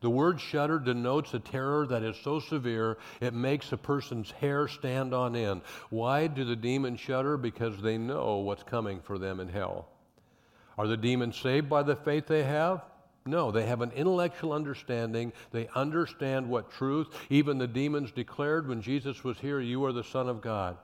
The 0.00 0.10
word 0.10 0.40
shudder 0.40 0.80
denotes 0.80 1.32
a 1.34 1.38
terror 1.38 1.86
that 1.86 2.02
is 2.02 2.16
so 2.16 2.40
severe 2.40 2.98
it 3.20 3.32
makes 3.32 3.70
a 3.70 3.76
person's 3.76 4.32
hair 4.32 4.66
stand 4.66 5.14
on 5.14 5.36
end. 5.36 5.62
Why 5.88 6.26
do 6.26 6.44
the 6.44 6.56
demons 6.56 6.98
shudder? 6.98 7.36
Because 7.36 7.80
they 7.80 7.98
know 7.98 8.38
what's 8.38 8.64
coming 8.64 9.00
for 9.00 9.18
them 9.18 9.38
in 9.38 9.48
hell. 9.48 9.88
Are 10.76 10.88
the 10.88 10.96
demons 10.96 11.36
saved 11.36 11.68
by 11.68 11.84
the 11.84 11.96
faith 11.96 12.26
they 12.26 12.42
have? 12.42 12.82
No, 13.26 13.50
they 13.50 13.66
have 13.66 13.82
an 13.82 13.90
intellectual 13.90 14.52
understanding. 14.52 15.32
They 15.50 15.68
understand 15.74 16.48
what 16.48 16.70
truth, 16.70 17.08
even 17.28 17.58
the 17.58 17.66
demons 17.66 18.12
declared 18.12 18.68
when 18.68 18.80
Jesus 18.80 19.24
was 19.24 19.38
here, 19.38 19.60
You 19.60 19.84
are 19.84 19.92
the 19.92 20.04
Son 20.04 20.28
of 20.28 20.40
God. 20.40 20.78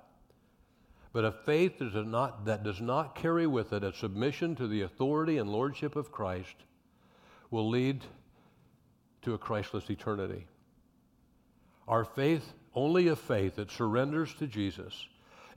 But 1.13 1.25
a 1.25 1.33
faith 1.33 1.79
that 1.79 1.93
does, 1.93 2.07
not, 2.07 2.47
that 2.47 2.65
does 2.65 2.81
not 2.81 3.15
carry 3.15 3.47
with 3.47 3.73
it 3.73 3.85
a 3.85 3.93
submission 3.93 4.57
to 4.57 4.67
the 4.67 4.83
authority 4.83 5.39
and 5.39 5.51
lordship 5.51 5.95
of 5.95 6.11
Christ 6.11 6.57
will 7.51 7.69
lead 7.69 8.03
to 9.23 9.35
a 9.35 9.39
Christless 9.39 9.91
eternity. 9.91 10.47
Our 11.87 12.05
faith, 12.05 12.55
only 12.75 13.09
a 13.09 13.17
faith 13.17 13.57
that 13.57 13.71
surrenders 13.71 14.35
to 14.35 14.47
Jesus, 14.47 15.07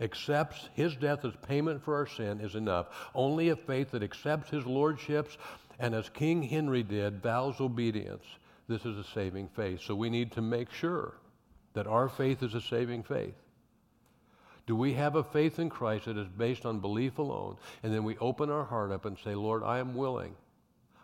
accepts 0.02 0.70
his 0.74 0.96
death 0.98 1.24
as 1.24 1.34
payment 1.48 1.82
for 1.82 1.96
our 1.96 2.06
sin, 2.06 2.42
is 2.42 2.56
enough. 2.56 2.88
Only 3.16 3.50
a 3.50 3.56
faith 3.56 3.92
that 3.92 4.04
accepts 4.04 4.50
his 4.50 4.66
lordships 4.66 5.38
and 5.80 5.94
as 5.94 6.10
King 6.10 6.44
Henry 6.44 6.84
did, 6.84 7.22
vows 7.22 7.60
obedience. 7.60 8.26
This 8.68 8.86
is 8.86 8.98
a 8.98 9.04
saving 9.04 9.50
faith. 9.50 9.82
So 9.82 9.96
we 9.96 10.10
need 10.10 10.32
to 10.34 10.42
make 10.42 10.72
sure 10.72 11.14
that 11.74 11.88
our 11.88 12.10
faith 12.10 12.42
is 12.42 12.56
a 12.56 12.62
saving 12.62 13.04
faith. 13.04 13.36
Do 14.66 14.76
we 14.76 14.94
have 14.94 15.16
a 15.16 15.24
faith 15.24 15.60
in 15.60 15.70
Christ 15.70 16.06
that 16.06 16.18
is 16.18 16.28
based 16.28 16.66
on 16.66 16.80
belief 16.80 17.20
alone? 17.20 17.58
And 17.84 17.94
then 17.94 18.04
we 18.04 18.18
open 18.18 18.50
our 18.50 18.64
heart 18.64 18.92
up 18.92 19.06
and 19.06 19.18
say, 19.24 19.36
Lord, 19.36 19.62
I 19.64 19.78
am 19.78 19.94
willing. 19.94 20.36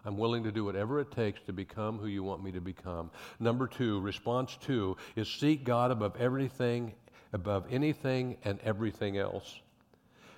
I'm 0.03 0.17
willing 0.17 0.43
to 0.45 0.51
do 0.51 0.65
whatever 0.65 0.99
it 0.99 1.11
takes 1.11 1.41
to 1.41 1.53
become 1.53 1.99
who 1.99 2.07
you 2.07 2.23
want 2.23 2.43
me 2.43 2.51
to 2.53 2.61
become. 2.61 3.11
Number 3.39 3.67
two, 3.67 3.99
response 3.99 4.57
two, 4.59 4.97
is 5.15 5.27
seek 5.27 5.63
God 5.63 5.91
above 5.91 6.15
everything, 6.15 6.93
above 7.33 7.67
anything 7.69 8.37
and 8.43 8.59
everything 8.61 9.17
else. 9.17 9.59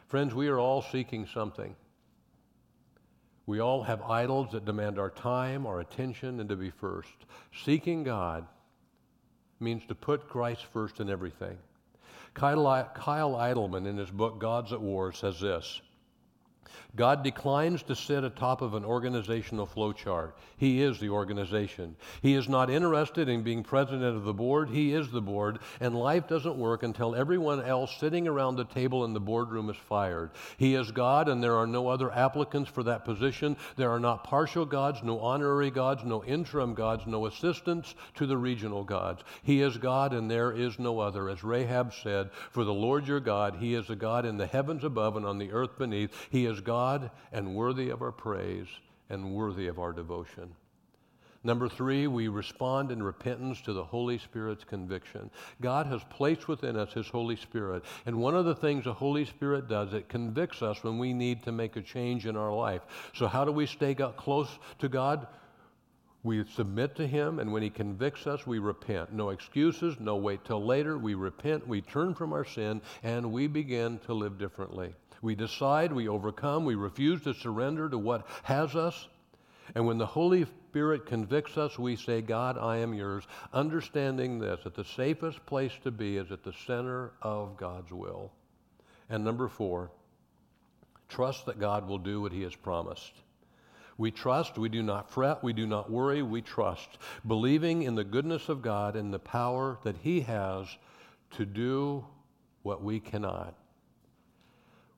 Friends, 0.07 0.35
we 0.35 0.49
are 0.49 0.59
all 0.59 0.81
seeking 0.81 1.25
something. 1.33 1.75
We 3.45 3.59
all 3.59 3.83
have 3.83 4.01
idols 4.03 4.51
that 4.51 4.65
demand 4.65 4.97
our 4.97 5.09
time, 5.09 5.65
our 5.65 5.81
attention, 5.81 6.39
and 6.39 6.47
to 6.49 6.55
be 6.55 6.69
first. 6.69 7.25
Seeking 7.63 8.03
God 8.03 8.45
means 9.59 9.85
to 9.87 9.95
put 9.95 10.29
Christ 10.29 10.65
first 10.71 10.99
in 10.99 11.09
everything. 11.09 11.57
Kyle, 12.33 12.89
Kyle 12.95 13.35
Idleman, 13.35 13.85
in 13.85 13.97
his 13.97 14.09
book 14.09 14.39
Gods 14.39 14.71
at 14.73 14.81
War, 14.81 15.11
says 15.11 15.39
this 15.39 15.81
God 16.95 17.23
declines 17.23 17.81
to 17.83 17.95
sit 17.95 18.23
atop 18.23 18.61
of 18.61 18.75
an 18.75 18.85
organizational 18.85 19.65
flowchart. 19.65 20.33
He 20.57 20.83
is 20.83 20.99
the 20.99 21.09
organization. 21.09 21.95
He 22.21 22.35
is 22.35 22.47
not 22.47 22.69
interested 22.69 23.27
in 23.27 23.41
being 23.41 23.63
president 23.63 24.15
of 24.15 24.25
the 24.25 24.33
board. 24.33 24.69
He 24.69 24.93
is 24.93 25.09
the 25.09 25.21
board. 25.21 25.57
And 25.79 25.95
life 25.95 26.27
doesn't 26.27 26.55
work 26.55 26.83
until 26.83 27.15
everyone 27.15 27.63
else 27.63 27.97
sitting 27.99 28.27
around 28.27 28.57
the 28.57 28.65
table 28.65 29.05
in 29.05 29.13
the 29.13 29.19
boardroom 29.19 29.71
is 29.71 29.75
fired. 29.75 30.29
He 30.57 30.75
is 30.75 30.91
God, 30.91 31.29
and 31.29 31.41
there 31.41 31.55
are 31.55 31.65
no 31.65 31.87
other 31.87 32.11
applicants 32.11 32.69
for 32.69 32.83
that 32.83 33.05
position. 33.05 33.57
There 33.75 33.89
are 33.89 33.99
not 33.99 34.23
partial 34.23 34.65
gods, 34.65 35.01
no 35.01 35.19
honorary 35.19 35.71
gods, 35.71 36.03
no 36.03 36.23
interim 36.23 36.75
gods, 36.75 37.07
no 37.07 37.25
assistants 37.25 37.95
to 38.15 38.27
the 38.27 38.37
regional 38.37 38.83
gods. 38.83 39.23
He 39.41 39.61
is 39.61 39.77
God, 39.77 40.13
and 40.13 40.29
there 40.29 40.51
is 40.51 40.77
no 40.77 40.99
other. 40.99 41.27
As 41.27 41.43
Rahab 41.43 41.91
said, 42.03 42.29
For 42.51 42.63
the 42.63 42.73
Lord 42.73 43.07
your 43.07 43.19
God, 43.19 43.55
He 43.55 43.73
is 43.73 43.89
a 43.89 43.95
God 43.95 44.27
in 44.27 44.37
the 44.37 44.45
heavens 44.45 44.83
above 44.83 45.17
and 45.17 45.25
on 45.25 45.39
the 45.39 45.51
earth 45.51 45.75
beneath. 45.79 46.11
He 46.29 46.45
is 46.45 46.61
God 46.61 46.82
God 46.83 47.11
and 47.31 47.55
worthy 47.55 47.91
of 47.91 48.01
our 48.01 48.11
praise 48.11 48.67
and 49.09 49.33
worthy 49.33 49.67
of 49.67 49.79
our 49.79 49.93
devotion. 49.93 50.53
Number 51.45 51.69
three, 51.69 52.07
we 52.07 52.27
respond 52.27 52.91
in 52.91 53.01
repentance 53.01 53.61
to 53.61 53.71
the 53.71 53.83
Holy 53.83 54.17
Spirit's 54.17 54.65
conviction. 54.65 55.29
God 55.61 55.87
has 55.87 56.01
placed 56.09 56.49
within 56.49 56.75
us 56.75 56.91
His 56.91 57.07
Holy 57.07 57.37
Spirit. 57.37 57.83
And 58.05 58.17
one 58.17 58.35
of 58.35 58.43
the 58.43 58.55
things 58.55 58.83
the 58.83 58.93
Holy 58.93 59.23
Spirit 59.23 59.69
does, 59.69 59.93
it 59.93 60.09
convicts 60.09 60.61
us 60.61 60.83
when 60.83 60.97
we 60.97 61.13
need 61.13 61.41
to 61.43 61.53
make 61.53 61.77
a 61.77 61.81
change 61.81 62.25
in 62.25 62.35
our 62.35 62.53
life. 62.53 62.81
So, 63.13 63.27
how 63.27 63.45
do 63.45 63.53
we 63.53 63.65
stay 63.65 63.95
close 63.95 64.49
to 64.79 64.89
God? 64.89 65.27
We 66.23 66.45
submit 66.55 66.95
to 66.95 67.07
Him, 67.07 67.39
and 67.39 67.53
when 67.53 67.63
He 67.63 67.69
convicts 67.69 68.27
us, 68.27 68.45
we 68.45 68.59
repent. 68.59 69.13
No 69.13 69.29
excuses, 69.29 69.95
no 70.01 70.17
wait 70.17 70.43
till 70.43 70.65
later. 70.65 70.97
We 70.97 71.15
repent, 71.15 71.65
we 71.65 71.79
turn 71.81 72.13
from 72.13 72.33
our 72.33 72.45
sin, 72.45 72.81
and 73.03 73.31
we 73.31 73.47
begin 73.47 73.99
to 73.99 74.13
live 74.13 74.37
differently. 74.37 74.93
We 75.23 75.35
decide, 75.35 75.93
we 75.93 76.09
overcome, 76.09 76.65
we 76.65 76.75
refuse 76.75 77.21
to 77.21 77.33
surrender 77.33 77.87
to 77.87 77.97
what 77.97 78.27
has 78.43 78.75
us. 78.75 79.07
And 79.73 79.87
when 79.87 79.97
the 79.97 80.05
Holy 80.05 80.45
Spirit 80.69 81.05
convicts 81.05 81.57
us, 81.57 81.79
we 81.79 81.95
say, 81.95 82.21
God, 82.21 82.57
I 82.57 82.79
am 82.79 82.93
yours, 82.93 83.23
understanding 83.53 84.37
this, 84.37 84.59
that 84.65 84.75
the 84.75 84.83
safest 84.83 85.45
place 85.45 85.71
to 85.85 85.91
be 85.91 86.17
is 86.17 86.29
at 86.33 86.43
the 86.43 86.51
center 86.67 87.13
of 87.21 87.55
God's 87.55 87.93
will. 87.93 88.33
And 89.09 89.23
number 89.23 89.47
four, 89.47 89.91
trust 91.07 91.45
that 91.45 91.57
God 91.57 91.87
will 91.87 91.99
do 91.99 92.21
what 92.21 92.33
he 92.33 92.41
has 92.41 92.55
promised. 92.55 93.13
We 93.97 94.11
trust, 94.11 94.57
we 94.57 94.67
do 94.67 94.83
not 94.83 95.09
fret, 95.09 95.41
we 95.41 95.53
do 95.53 95.65
not 95.65 95.89
worry, 95.89 96.21
we 96.21 96.41
trust, 96.41 96.97
believing 97.25 97.83
in 97.83 97.95
the 97.95 98.03
goodness 98.03 98.49
of 98.49 98.61
God 98.61 98.97
and 98.97 99.13
the 99.13 99.19
power 99.19 99.79
that 99.85 99.95
he 100.03 100.19
has 100.21 100.67
to 101.37 101.45
do 101.45 102.05
what 102.63 102.83
we 102.83 102.99
cannot. 102.99 103.55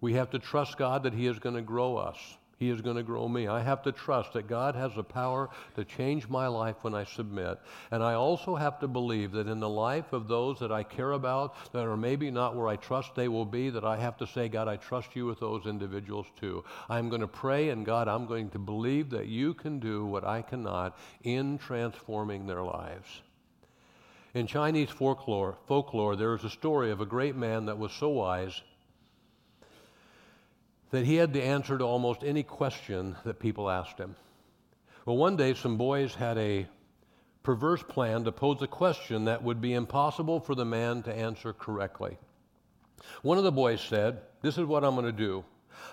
We 0.06 0.14
have 0.14 0.30
to 0.30 0.38
trust 0.38 0.78
God 0.78 1.02
that 1.02 1.16
He 1.16 1.26
is 1.26 1.40
going 1.40 1.56
to 1.56 1.64
grow 1.64 1.98
us. 1.98 2.18
He 2.60 2.70
is 2.70 2.80
going 2.80 2.96
to 2.96 3.02
grow 3.02 3.28
me. 3.28 3.48
I 3.48 3.64
have 3.64 3.82
to 3.82 3.92
trust 3.92 4.34
that 4.34 4.48
God 4.48 4.76
has 4.76 4.94
the 4.94 5.04
power 5.04 5.50
to 5.76 5.84
change 5.84 6.30
my 6.30 6.46
life 6.46 6.76
when 6.84 6.94
I 6.94 7.06
submit. 7.06 7.58
And 7.90 8.04
I 8.04 8.14
also 8.14 8.56
have 8.56 8.78
to 8.82 8.88
believe 8.88 9.32
that 9.32 9.48
in 9.48 9.60
the 9.60 9.68
life 9.68 10.14
of 10.14 10.28
those 10.28 10.60
that 10.60 10.72
I 10.72 10.84
care 10.84 11.14
about, 11.14 11.56
that 11.72 11.88
are 11.88 11.98
maybe 11.98 12.30
not 12.30 12.56
where 12.56 12.68
I 12.68 12.76
trust 12.76 13.16
they 13.16 13.28
will 13.28 13.48
be, 13.48 13.72
that 13.72 13.84
I 13.84 13.98
have 13.98 14.16
to 14.18 14.28
say, 14.28 14.48
God, 14.48 14.68
I 14.68 14.76
trust 14.76 15.16
you 15.16 15.26
with 15.26 15.40
those 15.40 15.66
individuals 15.66 16.28
too. 16.40 16.64
I'm 16.88 17.10
going 17.10 17.22
to 17.22 17.28
pray, 17.28 17.70
and 17.70 17.84
God, 17.84 18.08
I'm 18.08 18.28
going 18.28 18.52
to 18.52 18.60
believe 18.60 19.10
that 19.10 19.26
you 19.26 19.56
can 19.56 19.80
do 19.80 20.06
what 20.06 20.24
I 20.24 20.44
cannot 20.44 21.00
in 21.24 21.58
transforming 21.58 22.46
their 22.46 22.62
lives. 22.62 23.24
In 24.36 24.46
Chinese 24.46 24.92
folklore, 24.92 25.58
folklore, 25.66 26.16
there 26.16 26.36
is 26.36 26.44
a 26.44 26.50
story 26.52 26.92
of 26.92 27.02
a 27.02 27.08
great 27.08 27.36
man 27.36 27.66
that 27.66 27.80
was 27.80 27.92
so 27.92 28.10
wise 28.10 28.62
that 30.92 31.06
he 31.06 31.16
had 31.16 31.34
the 31.34 31.44
answer 31.44 31.78
to 31.78 31.84
almost 31.84 32.24
any 32.24 32.44
question 32.44 33.16
that 33.26 33.40
people 33.40 33.70
asked 33.70 33.98
him. 33.98 34.16
Well, 35.06 35.18
one 35.18 35.36
day 35.36 35.54
some 35.54 35.78
boys 35.78 36.16
had 36.16 36.38
a 36.38 36.68
perverse 37.44 37.84
plan 37.84 38.24
to 38.24 38.32
pose 38.32 38.62
a 38.62 38.68
question 38.68 39.26
that 39.26 39.44
would 39.44 39.62
be 39.62 39.74
impossible 39.74 40.40
for 40.40 40.56
the 40.56 40.66
man 40.66 41.04
to 41.04 41.14
answer 41.14 41.54
correctly. 41.54 42.18
One 43.22 43.38
of 43.38 43.44
the 43.44 43.52
boys 43.52 43.82
said, 43.82 44.22
This 44.42 44.58
is 44.58 44.66
what 44.66 44.84
I'm 44.84 44.96
going 44.96 45.06
to 45.06 45.12
do. 45.12 45.44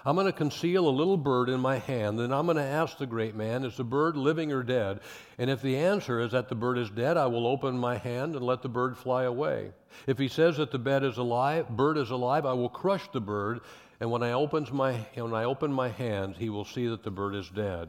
I'm 0.05 0.15
going 0.15 0.27
to 0.27 0.33
conceal 0.33 0.89
a 0.89 0.91
little 0.91 1.17
bird 1.17 1.49
in 1.49 1.61
my 1.61 1.79
hand, 1.79 2.19
and 2.21 2.33
I'm 2.35 2.47
going 2.47 2.57
to 2.57 2.63
ask 2.63 2.97
the 2.97 3.07
great 3.07 3.35
man, 3.35 3.65
Is 3.65 3.77
the 3.77 3.85
bird 3.85 4.17
living 4.17 4.53
or 4.53 4.63
dead? 4.63 5.01
And 5.39 5.51
if 5.51 5.61
the 5.61 5.77
answer 5.77 6.21
is 6.21 6.33
that 6.33 6.49
the 6.49 6.55
bird 6.55 6.79
is 6.79 6.89
dead, 6.91 7.17
I 7.17 7.27
will 7.27 7.47
open 7.47 7.77
my 7.77 7.99
hand 7.99 8.35
and 8.35 8.45
let 8.45 8.63
the 8.63 8.69
bird 8.69 8.97
fly 8.97 9.25
away. 9.25 9.73
If 10.07 10.19
he 10.19 10.29
says 10.29 10.57
that 10.57 10.71
the 10.71 10.79
bed 10.79 11.05
is 11.05 11.19
alive, 11.19 11.69
bird 11.69 11.99
is 11.99 12.11
alive, 12.11 12.47
I 12.47 12.55
will 12.55 12.71
crush 12.71 13.07
the 13.13 13.21
bird 13.21 13.61
and 14.03 14.11
when 14.11 14.25
I, 14.25 14.33
opens 14.33 14.73
my, 14.73 14.95
when 15.15 15.33
I 15.33 15.45
open 15.45 15.73
my 15.73 15.88
hands, 15.88 16.37
he 16.37 16.51
will 16.51 16.65
see 16.65 16.88
that 16.88 17.05
the 17.05 17.11
bird 17.12 17.37
is 17.37 17.49
dead. 17.49 17.88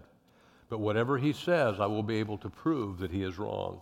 But 0.70 0.80
whatever 0.80 1.18
he 1.18 1.34
says, 1.34 1.80
I 1.80 1.88
will 1.88 2.04
be 2.04 2.18
able 2.18 2.38
to 2.38 2.52
prove 2.52 3.00
that 3.00 3.10
he 3.10 3.24
is 3.24 3.40
wrong. 3.40 3.82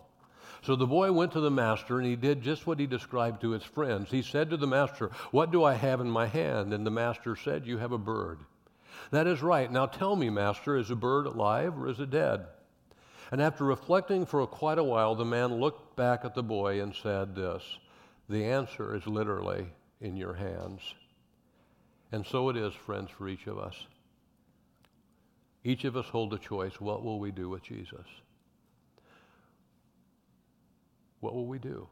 So 0.62 0.74
the 0.74 0.86
boy 0.86 1.12
went 1.12 1.32
to 1.32 1.40
the 1.40 1.50
master 1.50 1.98
and 1.98 2.08
he 2.08 2.16
did 2.16 2.40
just 2.40 2.66
what 2.66 2.80
he 2.80 2.86
described 2.86 3.42
to 3.42 3.50
his 3.50 3.64
friends. 3.64 4.10
He 4.10 4.22
said 4.22 4.48
to 4.48 4.56
the 4.56 4.66
master, 4.66 5.10
What 5.30 5.50
do 5.50 5.62
I 5.62 5.74
have 5.74 6.00
in 6.00 6.10
my 6.10 6.24
hand? 6.26 6.72
And 6.72 6.86
the 6.86 6.90
master 6.90 7.36
said, 7.36 7.66
You 7.66 7.76
have 7.76 7.92
a 7.92 7.98
bird. 7.98 8.38
That 9.10 9.26
is 9.26 9.42
right. 9.42 9.70
Now 9.70 9.84
tell 9.84 10.16
me, 10.16 10.30
master, 10.30 10.78
is 10.78 10.90
a 10.90 10.96
bird 10.96 11.26
alive 11.26 11.76
or 11.76 11.86
is 11.86 12.00
it 12.00 12.08
dead? 12.08 12.46
And 13.30 13.42
after 13.42 13.64
reflecting 13.64 14.24
for 14.24 14.46
quite 14.46 14.78
a 14.78 14.84
while, 14.84 15.14
the 15.14 15.26
man 15.26 15.60
looked 15.60 15.96
back 15.96 16.24
at 16.24 16.34
the 16.34 16.42
boy 16.42 16.80
and 16.80 16.94
said 16.94 17.34
this 17.34 17.62
The 18.30 18.46
answer 18.46 18.96
is 18.96 19.06
literally 19.06 19.66
in 20.00 20.16
your 20.16 20.32
hands. 20.32 20.80
And 22.12 22.26
so 22.26 22.50
it 22.50 22.56
is, 22.58 22.74
friends, 22.74 23.10
for 23.10 23.26
each 23.26 23.46
of 23.46 23.58
us. 23.58 23.74
Each 25.64 25.84
of 25.84 25.96
us 25.96 26.06
hold 26.06 26.34
a 26.34 26.38
choice. 26.38 26.78
What 26.78 27.02
will 27.02 27.18
we 27.18 27.30
do 27.30 27.48
with 27.48 27.62
Jesus? 27.62 28.06
What 31.20 31.34
will 31.34 31.46
we 31.46 31.58
do? 31.58 31.88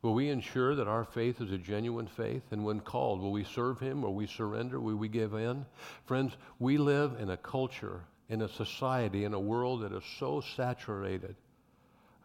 Will 0.00 0.14
we 0.14 0.30
ensure 0.30 0.74
that 0.74 0.88
our 0.88 1.04
faith 1.04 1.40
is 1.40 1.52
a 1.52 1.58
genuine 1.58 2.06
faith? 2.06 2.42
And 2.50 2.64
when 2.64 2.80
called, 2.80 3.20
will 3.20 3.30
we 3.30 3.44
serve 3.44 3.78
Him? 3.78 4.02
Will 4.02 4.14
we 4.14 4.26
surrender? 4.26 4.80
Will 4.80 4.96
we 4.96 5.08
give 5.08 5.34
in? 5.34 5.66
Friends, 6.06 6.36
we 6.58 6.78
live 6.78 7.16
in 7.20 7.30
a 7.30 7.36
culture, 7.36 8.00
in 8.28 8.42
a 8.42 8.48
society, 8.48 9.24
in 9.24 9.34
a 9.34 9.40
world 9.40 9.82
that 9.82 9.92
is 9.92 10.02
so 10.18 10.42
saturated 10.56 11.36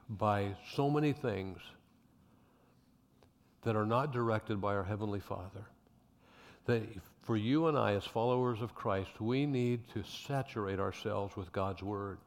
by 0.10 0.56
so 0.76 0.90
many 0.90 1.12
things 1.12 1.60
that 3.64 3.76
are 3.76 3.86
not 3.86 4.14
directed 4.14 4.62
by 4.62 4.76
our 4.76 4.84
Heavenly 4.84 5.20
Father 5.20 5.66
that 6.68 6.84
for 7.24 7.36
you 7.36 7.68
and 7.68 7.78
I, 7.78 7.94
as 7.94 8.06
followers 8.06 8.62
of 8.62 8.76
Christ, 8.76 9.20
we 9.20 9.46
need 9.46 9.82
to 9.94 10.04
saturate 10.04 10.80
ourselves 10.80 11.36
with 11.36 11.52
God's 11.52 11.82
Word. 11.82 12.20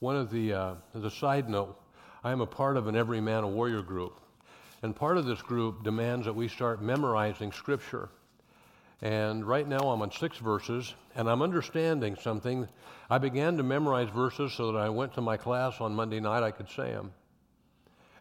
One 0.00 0.16
of 0.16 0.30
the, 0.30 0.52
uh, 0.52 0.74
as 0.94 1.04
a 1.04 1.10
side 1.10 1.48
note, 1.48 1.80
I 2.24 2.32
am 2.32 2.40
a 2.40 2.46
part 2.46 2.76
of 2.76 2.88
an 2.88 2.96
Every 2.96 3.20
Man 3.20 3.44
a 3.44 3.48
Warrior 3.48 3.82
group. 3.82 4.20
And 4.82 4.96
part 4.96 5.16
of 5.16 5.26
this 5.26 5.40
group 5.40 5.84
demands 5.84 6.26
that 6.26 6.34
we 6.34 6.48
start 6.48 6.82
memorizing 6.82 7.52
Scripture. 7.52 8.08
And 9.00 9.46
right 9.46 9.66
now 9.66 9.78
I'm 9.78 10.02
on 10.02 10.10
six 10.10 10.38
verses, 10.38 10.94
and 11.14 11.28
I'm 11.28 11.40
understanding 11.40 12.16
something. 12.16 12.68
I 13.08 13.18
began 13.18 13.56
to 13.56 13.62
memorize 13.62 14.08
verses 14.10 14.52
so 14.52 14.72
that 14.72 14.78
I 14.78 14.88
went 14.88 15.14
to 15.14 15.20
my 15.20 15.36
class 15.36 15.80
on 15.80 15.94
Monday 15.94 16.20
night, 16.20 16.42
I 16.42 16.50
could 16.50 16.68
say 16.68 16.92
them. 16.92 17.12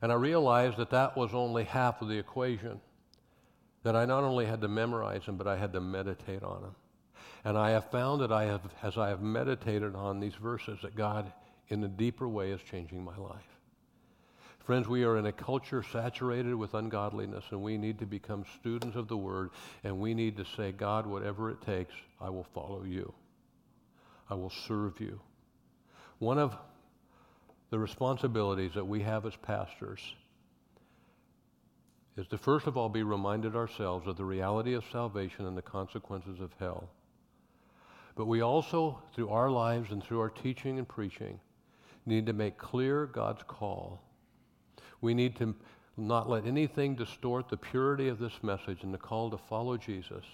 And 0.01 0.11
I 0.11 0.15
realized 0.15 0.77
that 0.77 0.91
that 0.91 1.15
was 1.17 1.33
only 1.33 1.63
half 1.63 2.01
of 2.01 2.07
the 2.07 2.17
equation 2.17 2.79
that 3.83 3.95
I 3.95 4.05
not 4.05 4.23
only 4.23 4.45
had 4.45 4.61
to 4.61 4.67
memorize 4.67 5.25
them, 5.25 5.37
but 5.37 5.47
I 5.47 5.57
had 5.57 5.73
to 5.73 5.81
meditate 5.81 6.43
on 6.43 6.61
them. 6.61 6.75
And 7.43 7.57
I 7.57 7.71
have 7.71 7.89
found 7.89 8.21
that 8.21 8.31
I 8.31 8.45
have, 8.45 8.61
as 8.83 8.97
I 8.97 9.09
have 9.09 9.21
meditated 9.21 9.95
on 9.95 10.19
these 10.19 10.35
verses, 10.35 10.79
that 10.83 10.95
God, 10.95 11.31
in 11.69 11.83
a 11.83 11.87
deeper 11.87 12.27
way, 12.27 12.51
is 12.51 12.61
changing 12.61 13.03
my 13.03 13.17
life. 13.17 13.47
Friends, 14.59 14.87
we 14.87 15.03
are 15.03 15.17
in 15.17 15.25
a 15.25 15.31
culture 15.31 15.81
saturated 15.81 16.53
with 16.53 16.75
ungodliness, 16.75 17.45
and 17.49 17.63
we 17.63 17.77
need 17.77 17.97
to 17.99 18.05
become 18.05 18.45
students 18.59 18.95
of 18.95 19.07
the 19.07 19.17
Word, 19.17 19.49
and 19.83 19.99
we 19.99 20.13
need 20.13 20.37
to 20.37 20.45
say, 20.55 20.71
God, 20.71 21.07
whatever 21.07 21.49
it 21.49 21.61
takes, 21.61 21.93
I 22.19 22.29
will 22.29 22.45
follow 22.53 22.83
you. 22.83 23.11
I 24.29 24.35
will 24.35 24.51
serve 24.51 25.01
you. 25.01 25.19
One 26.19 26.37
of 26.37 26.55
the 27.71 27.79
responsibilities 27.79 28.73
that 28.75 28.85
we 28.85 29.01
have 29.01 29.25
as 29.25 29.35
pastors 29.35 29.99
is 32.17 32.27
to 32.27 32.37
first 32.37 32.67
of 32.67 32.77
all 32.77 32.89
be 32.89 33.03
reminded 33.03 33.55
ourselves 33.55 34.07
of 34.07 34.17
the 34.17 34.25
reality 34.25 34.73
of 34.73 34.83
salvation 34.91 35.45
and 35.45 35.57
the 35.57 35.61
consequences 35.61 36.39
of 36.39 36.51
hell. 36.59 36.89
But 38.15 38.25
we 38.25 38.41
also, 38.41 39.01
through 39.15 39.29
our 39.29 39.49
lives 39.49 39.91
and 39.91 40.03
through 40.03 40.19
our 40.19 40.29
teaching 40.29 40.77
and 40.77 40.87
preaching, 40.87 41.39
need 42.05 42.25
to 42.25 42.33
make 42.33 42.57
clear 42.57 43.05
God's 43.05 43.43
call. 43.47 44.01
We 44.99 45.13
need 45.13 45.35
to 45.37 45.55
not 45.97 46.29
let 46.29 46.45
anything 46.45 46.95
distort 46.95 47.49
the 47.49 47.57
purity 47.57 48.07
of 48.07 48.19
this 48.19 48.43
message 48.43 48.83
and 48.83 48.93
the 48.93 48.97
call 48.97 49.29
to 49.31 49.37
follow 49.37 49.77
Jesus 49.77 50.25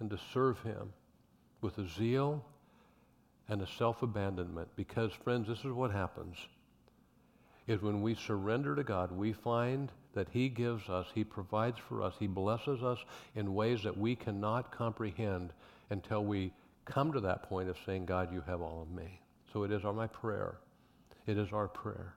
and 0.00 0.10
to 0.10 0.18
serve 0.32 0.60
Him 0.62 0.92
with 1.60 1.78
a 1.78 1.86
zeal 1.86 2.44
and 3.48 3.62
a 3.62 3.66
self 3.66 4.02
abandonment. 4.02 4.68
Because, 4.76 5.12
friends, 5.12 5.46
this 5.48 5.58
is 5.60 5.72
what 5.72 5.90
happens 5.90 6.36
is 7.66 7.82
when 7.82 8.02
we 8.02 8.14
surrender 8.14 8.74
to 8.74 8.82
God, 8.82 9.12
we 9.12 9.32
find 9.32 9.92
that 10.14 10.28
He 10.30 10.48
gives 10.48 10.88
us, 10.88 11.06
He 11.14 11.24
provides 11.24 11.78
for 11.88 12.02
us, 12.02 12.14
He 12.18 12.26
blesses 12.26 12.82
us 12.82 12.98
in 13.34 13.54
ways 13.54 13.82
that 13.82 13.96
we 13.96 14.16
cannot 14.16 14.72
comprehend 14.72 15.52
until 15.90 16.24
we 16.24 16.52
come 16.84 17.12
to 17.12 17.20
that 17.20 17.42
point 17.44 17.68
of 17.68 17.76
saying, 17.86 18.06
God, 18.06 18.32
you 18.32 18.42
have 18.46 18.60
all 18.60 18.82
of 18.82 18.90
me. 18.90 19.20
So 19.52 19.64
it 19.64 19.72
is 19.72 19.84
our, 19.84 19.92
my 19.92 20.06
prayer. 20.06 20.58
It 21.26 21.38
is 21.38 21.52
our 21.52 21.68
prayer 21.68 22.14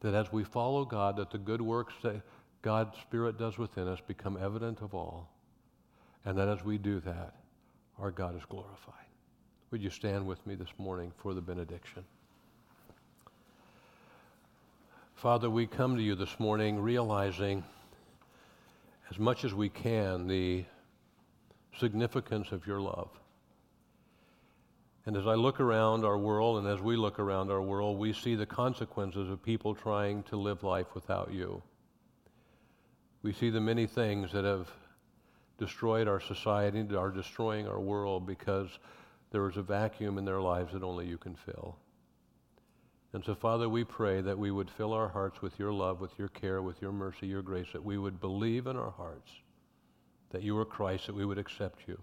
that 0.00 0.14
as 0.14 0.32
we 0.32 0.44
follow 0.44 0.84
God, 0.84 1.16
that 1.16 1.30
the 1.30 1.38
good 1.38 1.60
works 1.60 1.94
that 2.02 2.20
God's 2.62 2.96
Spirit 2.98 3.38
does 3.38 3.58
within 3.58 3.88
us 3.88 4.00
become 4.06 4.38
evident 4.40 4.80
of 4.80 4.94
all, 4.94 5.30
and 6.24 6.36
that 6.38 6.48
as 6.48 6.64
we 6.64 6.78
do 6.78 7.00
that, 7.00 7.34
our 7.98 8.10
God 8.10 8.36
is 8.36 8.44
glorified. 8.48 8.94
Would 9.70 9.82
you 9.82 9.90
stand 9.90 10.26
with 10.26 10.44
me 10.46 10.54
this 10.54 10.72
morning 10.78 11.12
for 11.16 11.34
the 11.34 11.40
benediction? 11.40 12.04
Father, 15.26 15.50
we 15.50 15.66
come 15.66 15.96
to 15.96 16.02
you 16.04 16.14
this 16.14 16.38
morning 16.38 16.78
realizing 16.78 17.64
as 19.10 19.18
much 19.18 19.44
as 19.44 19.52
we 19.52 19.68
can 19.68 20.28
the 20.28 20.64
significance 21.76 22.52
of 22.52 22.64
your 22.64 22.80
love. 22.80 23.10
And 25.04 25.16
as 25.16 25.26
I 25.26 25.34
look 25.34 25.58
around 25.58 26.04
our 26.04 26.16
world 26.16 26.58
and 26.58 26.68
as 26.68 26.80
we 26.80 26.94
look 26.94 27.18
around 27.18 27.50
our 27.50 27.60
world, 27.60 27.98
we 27.98 28.12
see 28.12 28.36
the 28.36 28.46
consequences 28.46 29.28
of 29.28 29.42
people 29.42 29.74
trying 29.74 30.22
to 30.30 30.36
live 30.36 30.62
life 30.62 30.94
without 30.94 31.32
you. 31.32 31.60
We 33.24 33.32
see 33.32 33.50
the 33.50 33.60
many 33.60 33.88
things 33.88 34.30
that 34.30 34.44
have 34.44 34.70
destroyed 35.58 36.06
our 36.06 36.20
society, 36.20 36.86
are 36.94 37.10
destroying 37.10 37.66
our 37.66 37.80
world 37.80 38.28
because 38.28 38.78
there 39.32 39.48
is 39.48 39.56
a 39.56 39.62
vacuum 39.62 40.18
in 40.18 40.24
their 40.24 40.40
lives 40.40 40.72
that 40.72 40.84
only 40.84 41.08
you 41.08 41.18
can 41.18 41.34
fill. 41.34 41.78
And 43.16 43.24
so, 43.24 43.34
Father, 43.34 43.66
we 43.66 43.82
pray 43.82 44.20
that 44.20 44.38
we 44.38 44.50
would 44.50 44.68
fill 44.68 44.92
our 44.92 45.08
hearts 45.08 45.40
with 45.40 45.58
your 45.58 45.72
love, 45.72 46.02
with 46.02 46.10
your 46.18 46.28
care, 46.28 46.60
with 46.60 46.82
your 46.82 46.92
mercy, 46.92 47.26
your 47.26 47.40
grace, 47.40 47.68
that 47.72 47.82
we 47.82 47.96
would 47.96 48.20
believe 48.20 48.66
in 48.66 48.76
our 48.76 48.90
hearts 48.90 49.30
that 50.32 50.42
you 50.42 50.58
are 50.58 50.66
Christ, 50.66 51.06
that 51.06 51.14
we 51.14 51.24
would 51.24 51.38
accept 51.38 51.88
you 51.88 51.98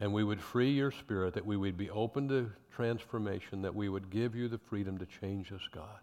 and 0.00 0.12
we 0.12 0.24
would 0.24 0.40
free 0.40 0.72
your 0.72 0.90
spirit, 0.90 1.34
that 1.34 1.46
we 1.46 1.56
would 1.56 1.76
be 1.76 1.90
open 1.90 2.26
to 2.26 2.50
transformation, 2.74 3.62
that 3.62 3.72
we 3.72 3.88
would 3.88 4.10
give 4.10 4.34
you 4.34 4.48
the 4.48 4.58
freedom 4.58 4.98
to 4.98 5.06
change 5.06 5.52
us, 5.52 5.62
God, 5.70 6.00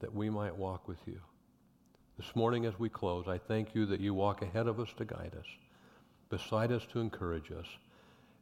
that 0.00 0.14
we 0.14 0.28
might 0.28 0.54
walk 0.54 0.86
with 0.86 1.00
you. 1.06 1.22
This 2.18 2.36
morning 2.36 2.66
as 2.66 2.78
we 2.78 2.90
close, 2.90 3.26
I 3.26 3.38
thank 3.38 3.74
you 3.74 3.86
that 3.86 4.00
you 4.00 4.12
walk 4.12 4.42
ahead 4.42 4.66
of 4.66 4.78
us 4.78 4.92
to 4.98 5.06
guide 5.06 5.34
us, 5.38 5.46
beside 6.28 6.70
us 6.70 6.84
to 6.92 7.00
encourage 7.00 7.50
us, 7.50 7.66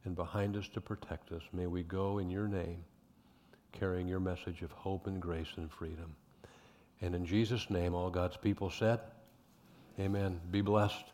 and 0.05 0.17
behind 0.17 0.57
us 0.57 0.69
to 0.71 0.81
protect 0.81 1.31
us. 1.31 1.43
May 1.53 1.69
we 1.69 1.85
go 1.85 2.19
in 2.19 2.29
your 2.29 2.49
name, 2.49 2.83
carrying 3.73 4.09
your 4.09 4.21
message 4.21 4.63
of 4.63 4.71
hope 4.73 5.07
and 5.07 5.21
grace 5.21 5.49
and 5.57 5.71
freedom. 5.71 6.15
And 7.01 7.15
in 7.15 7.27
Jesus' 7.27 7.71
name, 7.71 7.95
all 7.95 8.11
God's 8.11 8.37
people 8.37 8.71
said, 8.71 9.01
Amen. 9.99 10.41
Be 10.51 10.61
blessed. 10.61 11.13